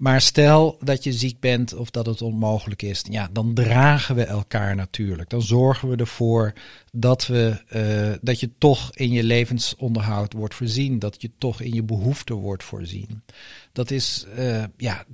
Maar 0.03 0.21
stel 0.21 0.77
dat 0.81 1.03
je 1.03 1.13
ziek 1.13 1.39
bent 1.39 1.73
of 1.73 1.89
dat 1.89 2.05
het 2.05 2.21
onmogelijk 2.21 2.81
is, 2.81 3.03
ja, 3.09 3.29
dan 3.31 3.53
dragen 3.53 4.15
we 4.15 4.23
elkaar 4.23 4.75
natuurlijk. 4.75 5.29
Dan 5.29 5.41
zorgen 5.41 5.89
we 5.89 5.95
ervoor 5.95 6.53
dat, 6.91 7.27
we, 7.27 7.61
uh, 7.75 8.17
dat 8.21 8.39
je 8.39 8.49
toch 8.57 8.95
in 8.95 9.11
je 9.11 9.23
levensonderhoud 9.23 10.33
wordt 10.33 10.55
voorzien. 10.55 10.99
Dat 10.99 11.21
je 11.21 11.31
toch 11.37 11.61
in 11.61 11.73
je 11.73 11.83
behoeften 11.83 12.35
wordt 12.35 12.63
voorzien. 12.63 13.23
Dat 13.71 13.91
is, 13.91 14.25
uh, 14.37 14.63
ja, 14.77 15.05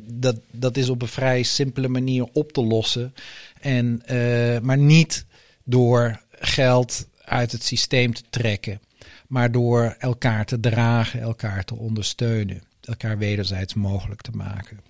dat, 0.00 0.40
dat 0.50 0.76
is 0.76 0.88
op 0.88 1.02
een 1.02 1.08
vrij 1.08 1.42
simpele 1.42 1.88
manier 1.88 2.28
op 2.32 2.52
te 2.52 2.64
lossen. 2.64 3.14
En, 3.60 4.02
uh, 4.12 4.58
maar 4.58 4.78
niet 4.78 5.26
door 5.64 6.20
geld 6.30 7.06
uit 7.24 7.52
het 7.52 7.62
systeem 7.62 8.14
te 8.14 8.24
trekken, 8.30 8.80
maar 9.28 9.52
door 9.52 9.96
elkaar 9.98 10.44
te 10.44 10.60
dragen, 10.60 11.20
elkaar 11.20 11.64
te 11.64 11.74
ondersteunen 11.74 12.68
elkaar 12.90 13.18
wederzijds 13.18 13.74
mogelijk 13.74 14.20
te 14.20 14.30
maken. 14.30 14.80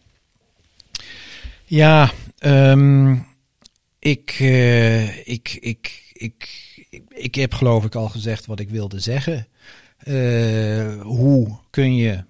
Ja, 1.65 2.13
um, 2.45 3.27
ik, 3.99 4.39
uh, 4.41 5.29
ik, 5.29 5.59
ik, 5.61 6.11
ik, 6.13 6.49
ik, 7.09 7.35
heb 7.35 7.55
geloof 7.55 7.85
ik 7.85 7.95
al 7.95 8.09
gezegd 8.09 8.47
wat 8.47 8.61
ik 8.61 8.71
wilde 8.71 9.01
zeggen. 9.01 9.47
Uh, 10.05 11.03
hoe 11.03 11.59
kun 11.71 11.97
je 11.97 12.25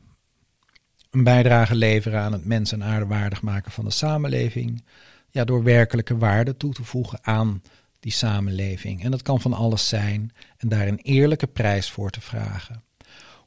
een 1.10 1.24
bijdrage 1.24 1.74
leveren 1.74 2.20
aan 2.20 2.32
het 2.32 2.44
mens- 2.44 2.72
en 2.72 2.84
aardewaardig 2.84 3.42
maken 3.42 3.72
van 3.72 3.84
de 3.84 3.90
samenleving? 3.90 4.84
Ja, 5.30 5.44
door 5.44 5.62
werkelijke 5.62 6.16
waarde 6.16 6.56
toe 6.56 6.72
te 6.72 6.84
voegen 6.84 7.18
aan 7.22 7.62
die 8.00 8.12
samenleving. 8.12 9.04
En 9.04 9.10
dat 9.10 9.22
kan 9.22 9.40
van 9.40 9.52
alles 9.52 9.88
zijn 9.88 10.32
en 10.56 10.68
daar 10.68 10.88
een 10.88 11.00
eerlijke 11.02 11.46
prijs 11.46 11.90
voor 11.90 12.10
te 12.10 12.20
vragen. 12.20 12.82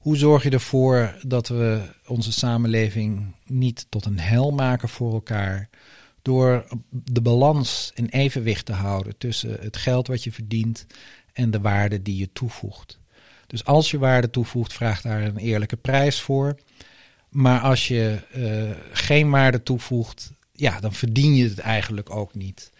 Hoe 0.04 0.18
zorg 0.18 0.44
je 0.44 0.50
ervoor 0.50 1.16
dat 1.22 1.48
we 1.48 1.82
onze 2.08 2.32
samenleving 2.32 3.36
niet 3.46 3.86
tot 3.89 4.06
een 4.06 4.20
hel 4.20 4.52
maken 4.52 4.89
voor 4.89 5.13
elkaar? 5.13 5.70
Door 6.22 6.66
de 6.89 7.22
balans 7.22 7.92
in 7.96 8.06
evenwicht 8.06 8.66
te 8.66 8.74
houden 8.74 9.18
tussen 9.18 9.58
het 9.62 9.78
geld 9.78 10.08
wat 10.08 10.24
je 10.24 10.32
verdient 10.32 10.86
en 11.34 11.52
de 11.52 11.60
waarde 11.60 12.02
die 12.02 12.18
je 12.18 12.30
toevoegt. 12.34 13.00
Dus 13.48 13.66
als 13.66 13.92
je 13.92 13.98
waarde 13.98 14.30
toevoegt, 14.30 14.74
vraag 14.74 15.02
daar 15.02 15.22
een 15.22 15.38
eerlijke 15.38 15.78
prijs 15.78 16.22
voor. 16.22 16.60
Maar 17.30 17.60
als 17.60 17.88
je 17.88 18.20
uh, 18.36 18.76
geen 18.92 19.30
waarde 19.30 19.63
toevoegt, 19.63 20.32
ja, 20.52 20.80
dan 20.80 20.94
verdien 20.94 21.36
je 21.36 21.50
het 21.50 21.60
eigenlijk 21.60 22.10
ook 22.10 22.36
niet. 22.36 22.72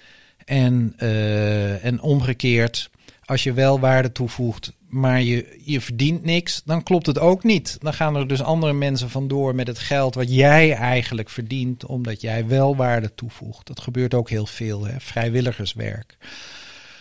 En, 0.46 0.94
uh, 1.00 1.86
en 1.86 2.02
omgekeerd, 2.02 2.90
als 3.26 3.44
je 3.44 3.54
wel 3.54 3.80
waarde 3.80 4.12
toevoegt, 4.12 4.74
maar 4.94 5.22
je, 5.22 5.60
je 5.64 5.82
verdient 5.82 6.24
niks, 6.24 6.62
dan 6.66 6.84
klopt 6.84 7.06
het 7.06 7.20
ook 7.20 7.44
niet. 7.44 7.78
Dan 7.80 7.94
gaan 7.94 8.16
er 8.16 8.28
dus 8.28 8.42
andere 8.42 8.74
mensen 8.74 9.10
vandoor 9.10 9.56
met 9.56 9.68
het 9.68 9.80
geld 9.80 10.16
wat 10.16 10.34
jij 10.34 10.74
eigenlijk 10.74 11.30
verdient, 11.30 11.86
omdat 11.86 12.22
jij 12.22 12.48
wel 12.48 12.76
waarde 12.76 13.16
toevoegt. 13.16 13.68
Dat 13.68 13.80
gebeurt 13.80 14.14
ook 14.14 14.30
heel 14.30 14.46
veel, 14.46 14.86
hè? 14.86 15.00
vrijwilligerswerk. 15.00 16.18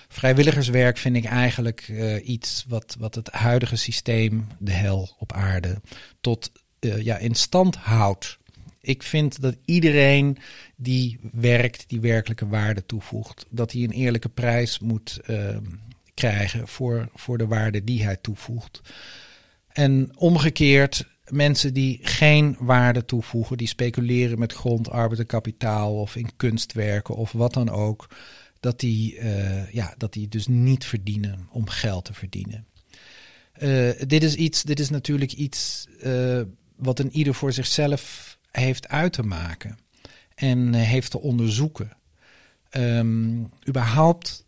Vrijwilligerswerk 0.08 0.98
vind 0.98 1.16
ik 1.16 1.24
eigenlijk 1.24 1.88
uh, 1.88 2.28
iets 2.28 2.64
wat, 2.68 2.96
wat 2.98 3.14
het 3.14 3.30
huidige 3.30 3.76
systeem, 3.76 4.46
de 4.58 4.72
hel 4.72 5.16
op 5.18 5.32
aarde, 5.32 5.80
tot 6.20 6.52
uh, 6.80 7.02
ja, 7.02 7.16
in 7.16 7.34
stand 7.34 7.76
houdt. 7.76 8.38
Ik 8.80 9.02
vind 9.02 9.40
dat 9.40 9.56
iedereen 9.64 10.38
die 10.76 11.18
werkt, 11.32 11.84
die 11.86 12.00
werkelijke 12.00 12.48
waarde 12.48 12.86
toevoegt, 12.86 13.46
dat 13.50 13.72
hij 13.72 13.82
een 13.82 13.90
eerlijke 13.90 14.28
prijs 14.28 14.78
moet 14.78 15.20
uh, 15.26 15.56
krijgen 16.14 16.68
voor, 16.68 17.08
voor 17.14 17.38
de 17.38 17.46
waarde 17.46 17.84
die 17.84 18.04
hij 18.04 18.16
toevoegt. 18.16 18.80
En 19.68 20.10
omgekeerd, 20.16 21.06
mensen 21.24 21.74
die 21.74 21.98
geen 22.02 22.56
waarde 22.58 23.04
toevoegen, 23.04 23.56
die 23.56 23.68
speculeren 23.68 24.38
met 24.38 24.52
grond, 24.52 24.90
arbeid 24.90 25.20
en 25.20 25.26
kapitaal 25.26 26.00
of 26.00 26.16
in 26.16 26.36
kunstwerken 26.36 27.14
of 27.14 27.32
wat 27.32 27.54
dan 27.54 27.68
ook, 27.68 28.08
dat 28.60 28.80
die, 28.80 29.18
uh, 29.18 29.72
ja, 29.72 29.94
dat 29.96 30.12
die 30.12 30.28
dus 30.28 30.46
niet 30.46 30.84
verdienen 30.84 31.48
om 31.50 31.68
geld 31.68 32.04
te 32.04 32.14
verdienen. 32.14 32.66
Uh, 33.62 33.90
dit 34.06 34.22
is 34.22 34.34
iets, 34.34 34.62
dit 34.62 34.80
is 34.80 34.90
natuurlijk 34.90 35.32
iets 35.32 35.86
uh, 36.04 36.40
wat 36.76 36.98
een 36.98 37.16
ieder 37.16 37.34
voor 37.34 37.52
zichzelf 37.52 38.38
heeft 38.50 38.88
uit 38.88 39.12
te 39.12 39.22
maken 39.22 39.78
en 40.34 40.74
heeft 40.74 41.10
te 41.10 41.20
onderzoeken. 41.20 41.96
Um, 42.76 43.48
überhaupt 43.68 44.46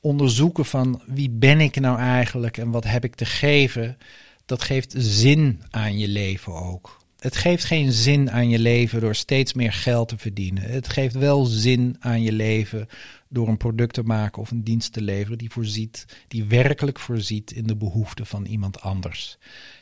onderzoeken 0.00 0.64
van 0.64 1.02
wie 1.06 1.30
ben 1.30 1.60
ik 1.60 1.80
nou 1.80 1.98
eigenlijk 1.98 2.56
en 2.56 2.70
wat 2.70 2.84
heb 2.84 3.04
ik 3.04 3.14
te 3.14 3.24
geven, 3.24 3.98
dat 4.46 4.62
geeft 4.62 4.94
zin 4.96 5.62
aan 5.70 5.98
je 5.98 6.08
leven 6.08 6.52
ook. 6.52 6.98
Het 7.18 7.36
geeft 7.36 7.64
geen 7.64 7.92
zin 7.92 8.30
aan 8.30 8.48
je 8.48 8.58
leven 8.58 9.00
door 9.00 9.14
steeds 9.14 9.52
meer 9.52 9.72
geld 9.72 10.08
te 10.08 10.18
verdienen. 10.18 10.62
Het 10.62 10.88
geeft 10.88 11.14
wel 11.14 11.44
zin 11.44 11.96
aan 12.00 12.22
je 12.22 12.32
leven 12.32 12.88
door 13.28 13.48
een 13.48 13.56
product 13.56 13.94
te 13.94 14.02
maken 14.02 14.42
of 14.42 14.50
een 14.50 14.64
dienst 14.64 14.92
te 14.92 15.02
leveren 15.02 15.38
die 15.38 15.50
voorziet, 15.50 16.04
die 16.28 16.44
werkelijk 16.44 16.98
voorziet 16.98 17.50
in 17.50 17.66
de 17.66 17.76
behoeften 17.76 18.26
van 18.26 18.44
iemand 18.44 18.80
anders. 18.80 19.38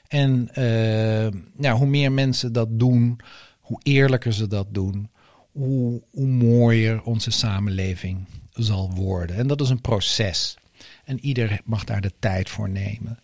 En 0.08 0.48
uh, 0.48 1.40
nou, 1.56 1.78
hoe 1.78 1.86
meer 1.86 2.12
mensen 2.12 2.52
dat 2.52 2.68
doen, 2.70 3.20
hoe 3.60 3.80
eerlijker 3.82 4.32
ze 4.32 4.46
dat 4.46 4.66
doen, 4.70 5.10
hoe, 5.52 6.02
hoe 6.10 6.26
mooier 6.26 7.02
onze 7.02 7.30
samenleving 7.30 8.26
zal 8.56 8.90
worden. 8.94 9.36
En 9.36 9.46
dat 9.46 9.60
is 9.60 9.68
een 9.68 9.80
proces. 9.80 10.56
En 11.04 11.24
ieder 11.24 11.60
mag 11.64 11.84
daar 11.84 12.00
de 12.00 12.12
tijd 12.18 12.50
voor 12.50 12.68
nemen. 12.68 13.18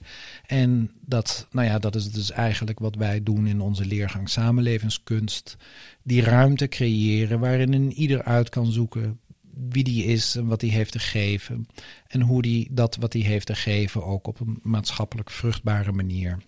En 0.47 0.90
dat, 1.01 1.47
nou 1.51 1.66
ja, 1.66 1.79
dat 1.79 1.95
is 1.95 2.11
dus 2.11 2.31
eigenlijk 2.31 2.79
wat 2.79 2.95
wij 2.95 3.23
doen 3.23 3.47
in 3.47 3.61
onze 3.61 3.85
leergang 3.85 4.29
samenlevingskunst. 4.29 5.57
Die 6.03 6.23
ruimte 6.23 6.68
creëren 6.68 7.40
waarin 7.40 7.73
een 7.73 7.92
ieder 7.92 8.23
uit 8.23 8.49
kan 8.49 8.73
zoeken 8.73 9.21
wie 9.55 9.85
die 9.85 10.05
is 10.05 10.37
en 10.37 10.47
wat 10.47 10.61
hij 10.61 10.71
heeft 10.71 10.92
te 10.92 10.99
geven. 10.99 11.66
En 12.07 12.21
hoe 12.21 12.42
die 12.42 12.68
dat 12.71 12.97
wat 12.97 13.12
hij 13.12 13.23
heeft 13.23 13.47
te 13.47 13.55
geven 13.55 14.05
ook 14.05 14.27
op 14.27 14.40
een 14.40 14.59
maatschappelijk 14.62 15.31
vruchtbare 15.31 15.92
manier 15.92 16.38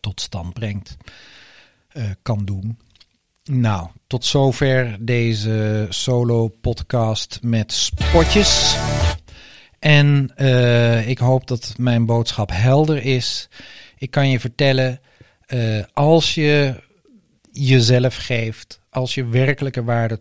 tot 0.00 0.20
stand 0.20 0.52
brengt, 0.52 0.96
uh, 1.92 2.10
kan 2.22 2.44
doen. 2.44 2.78
Nou, 3.50 3.88
tot 4.06 4.24
zover 4.24 4.96
deze 5.00 5.86
solo 5.88 6.48
podcast 6.48 7.38
met 7.42 7.72
spotjes. 7.72 8.76
En 9.78 10.32
uh, 10.36 11.08
ik 11.08 11.18
hoop 11.18 11.46
dat 11.46 11.74
mijn 11.78 12.06
boodschap 12.06 12.50
helder 12.52 13.04
is. 13.04 13.48
Ik 13.98 14.10
kan 14.10 14.28
je 14.28 14.40
vertellen, 14.40 15.00
uh, 15.48 15.84
als 15.92 16.34
je 16.34 16.82
jezelf 17.52 18.16
geeft, 18.16 18.80
als 18.90 19.14
je 19.14 19.24
werkelijke 19.24 19.84
waarde 19.84 20.20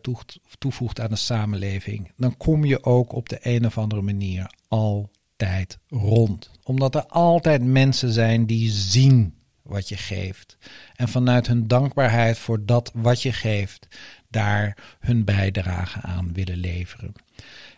toevoegt 0.57 0.99
aan 0.99 1.10
de 1.10 1.15
samenleving, 1.15 2.12
dan 2.17 2.38
kom 2.38 2.65
je 2.65 2.84
ook 2.84 3.13
op 3.13 3.29
de 3.29 3.38
een 3.41 3.65
of 3.65 3.77
andere 3.77 4.01
manier 4.01 4.53
altijd 4.67 5.79
rond. 5.88 6.51
Omdat 6.63 6.95
er 6.95 7.05
altijd 7.05 7.63
mensen 7.63 8.12
zijn 8.12 8.45
die 8.45 8.69
zien 8.69 9.40
wat 9.71 9.89
je 9.89 9.97
geeft. 9.97 10.57
En 10.95 11.07
vanuit 11.07 11.47
hun 11.47 11.67
dankbaarheid 11.67 12.38
voor 12.38 12.65
dat 12.65 12.91
wat 12.93 13.21
je 13.21 13.34
geeft, 13.34 13.88
daar 14.29 14.77
hun 14.99 15.23
bijdrage 15.23 16.01
aan 16.01 16.34
willen 16.34 16.57
leveren. 16.57 17.13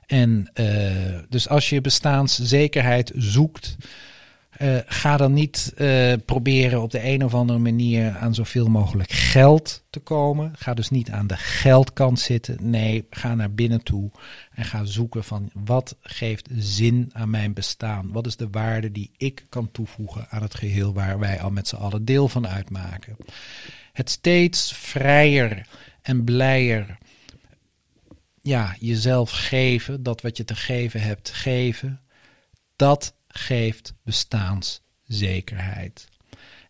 En 0.05 0.51
uh, 0.53 1.19
dus 1.29 1.49
als 1.49 1.69
je 1.69 1.81
bestaanszekerheid 1.81 3.11
zoekt, 3.15 3.75
uh, 4.61 4.77
ga 4.85 5.17
dan 5.17 5.33
niet 5.33 5.73
uh, 5.77 6.13
proberen 6.25 6.81
op 6.81 6.91
de 6.91 7.03
een 7.03 7.23
of 7.23 7.33
andere 7.33 7.59
manier 7.59 8.17
aan 8.17 8.33
zoveel 8.33 8.67
mogelijk 8.67 9.11
geld 9.11 9.83
te 9.89 9.99
komen. 9.99 10.53
Ga 10.55 10.73
dus 10.73 10.89
niet 10.89 11.09
aan 11.09 11.27
de 11.27 11.37
geldkant 11.37 12.19
zitten. 12.19 12.57
Nee, 12.61 13.07
ga 13.09 13.35
naar 13.35 13.53
binnen 13.53 13.83
toe 13.83 14.11
en 14.51 14.65
ga 14.65 14.85
zoeken 14.85 15.23
van 15.23 15.49
wat 15.53 15.95
geeft 16.01 16.49
zin 16.57 17.09
aan 17.13 17.29
mijn 17.29 17.53
bestaan? 17.53 18.11
Wat 18.11 18.25
is 18.25 18.35
de 18.35 18.47
waarde 18.51 18.91
die 18.91 19.11
ik 19.17 19.45
kan 19.49 19.71
toevoegen 19.71 20.27
aan 20.29 20.41
het 20.41 20.55
geheel 20.55 20.93
waar 20.93 21.19
wij 21.19 21.41
al 21.41 21.51
met 21.51 21.67
z'n 21.67 21.75
allen 21.75 22.05
deel 22.05 22.27
van 22.27 22.47
uitmaken? 22.47 23.15
Het 23.93 24.09
steeds 24.09 24.73
vrijer 24.73 25.67
en 26.01 26.23
blijer 26.23 26.97
ja, 28.41 28.75
jezelf 28.79 29.31
geven, 29.31 30.03
dat 30.03 30.21
wat 30.21 30.37
je 30.37 30.43
te 30.43 30.55
geven 30.55 31.01
hebt, 31.01 31.29
geven, 31.29 32.01
dat 32.75 33.15
geeft 33.33 33.93
bestaanszekerheid. 34.03 36.07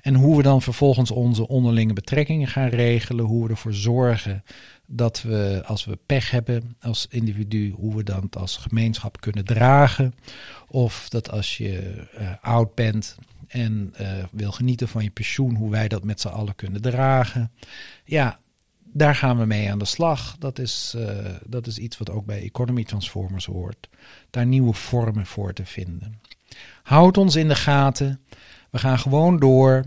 En 0.01 0.15
hoe 0.15 0.37
we 0.37 0.43
dan 0.43 0.61
vervolgens 0.61 1.11
onze 1.11 1.47
onderlinge 1.47 1.93
betrekkingen 1.93 2.47
gaan 2.47 2.67
regelen, 2.67 3.25
hoe 3.25 3.43
we 3.43 3.49
ervoor 3.49 3.73
zorgen 3.73 4.43
dat 4.85 5.21
we, 5.21 5.63
als 5.65 5.85
we 5.85 5.97
pech 6.05 6.31
hebben 6.31 6.75
als 6.81 7.07
individu, 7.09 7.71
hoe 7.71 7.95
we 7.95 8.03
dan 8.03 8.29
als 8.29 8.57
gemeenschap 8.57 9.21
kunnen 9.21 9.45
dragen. 9.45 10.13
Of 10.67 11.09
dat 11.09 11.31
als 11.31 11.57
je 11.57 12.03
uh, 12.19 12.31
oud 12.41 12.75
bent 12.75 13.15
en 13.47 13.93
uh, 14.01 14.23
wil 14.31 14.51
genieten 14.51 14.87
van 14.87 15.03
je 15.03 15.09
pensioen, 15.09 15.55
hoe 15.55 15.71
wij 15.71 15.87
dat 15.87 16.03
met 16.03 16.21
z'n 16.21 16.27
allen 16.27 16.55
kunnen 16.55 16.81
dragen. 16.81 17.51
Ja, 18.05 18.39
daar 18.83 19.15
gaan 19.15 19.37
we 19.37 19.45
mee 19.45 19.71
aan 19.71 19.79
de 19.79 19.85
slag. 19.85 20.35
Dat 20.39 20.59
is, 20.59 20.93
uh, 20.97 21.25
dat 21.45 21.67
is 21.67 21.77
iets 21.77 21.97
wat 21.97 22.09
ook 22.09 22.25
bij 22.25 22.41
Economy 22.41 22.83
Transformers 22.83 23.45
hoort. 23.45 23.89
Daar 24.29 24.45
nieuwe 24.45 24.73
vormen 24.73 25.25
voor 25.25 25.53
te 25.53 25.65
vinden. 25.65 26.21
Houd 26.83 27.17
ons 27.17 27.35
in 27.35 27.47
de 27.47 27.55
gaten. 27.55 28.25
We 28.71 28.79
gaan 28.79 28.99
gewoon 28.99 29.39
door. 29.39 29.85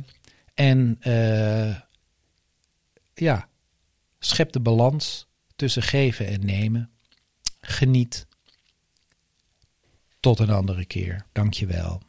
En 0.55 0.99
uh, 1.07 1.77
ja, 3.15 3.49
schep 4.19 4.53
de 4.53 4.61
balans 4.61 5.27
tussen 5.57 5.83
geven 5.83 6.27
en 6.27 6.45
nemen. 6.45 6.91
Geniet. 7.61 8.27
Tot 10.21 10.39
een 10.39 10.51
andere 10.51 10.85
keer. 10.85 11.27
Dankjewel. 11.33 12.03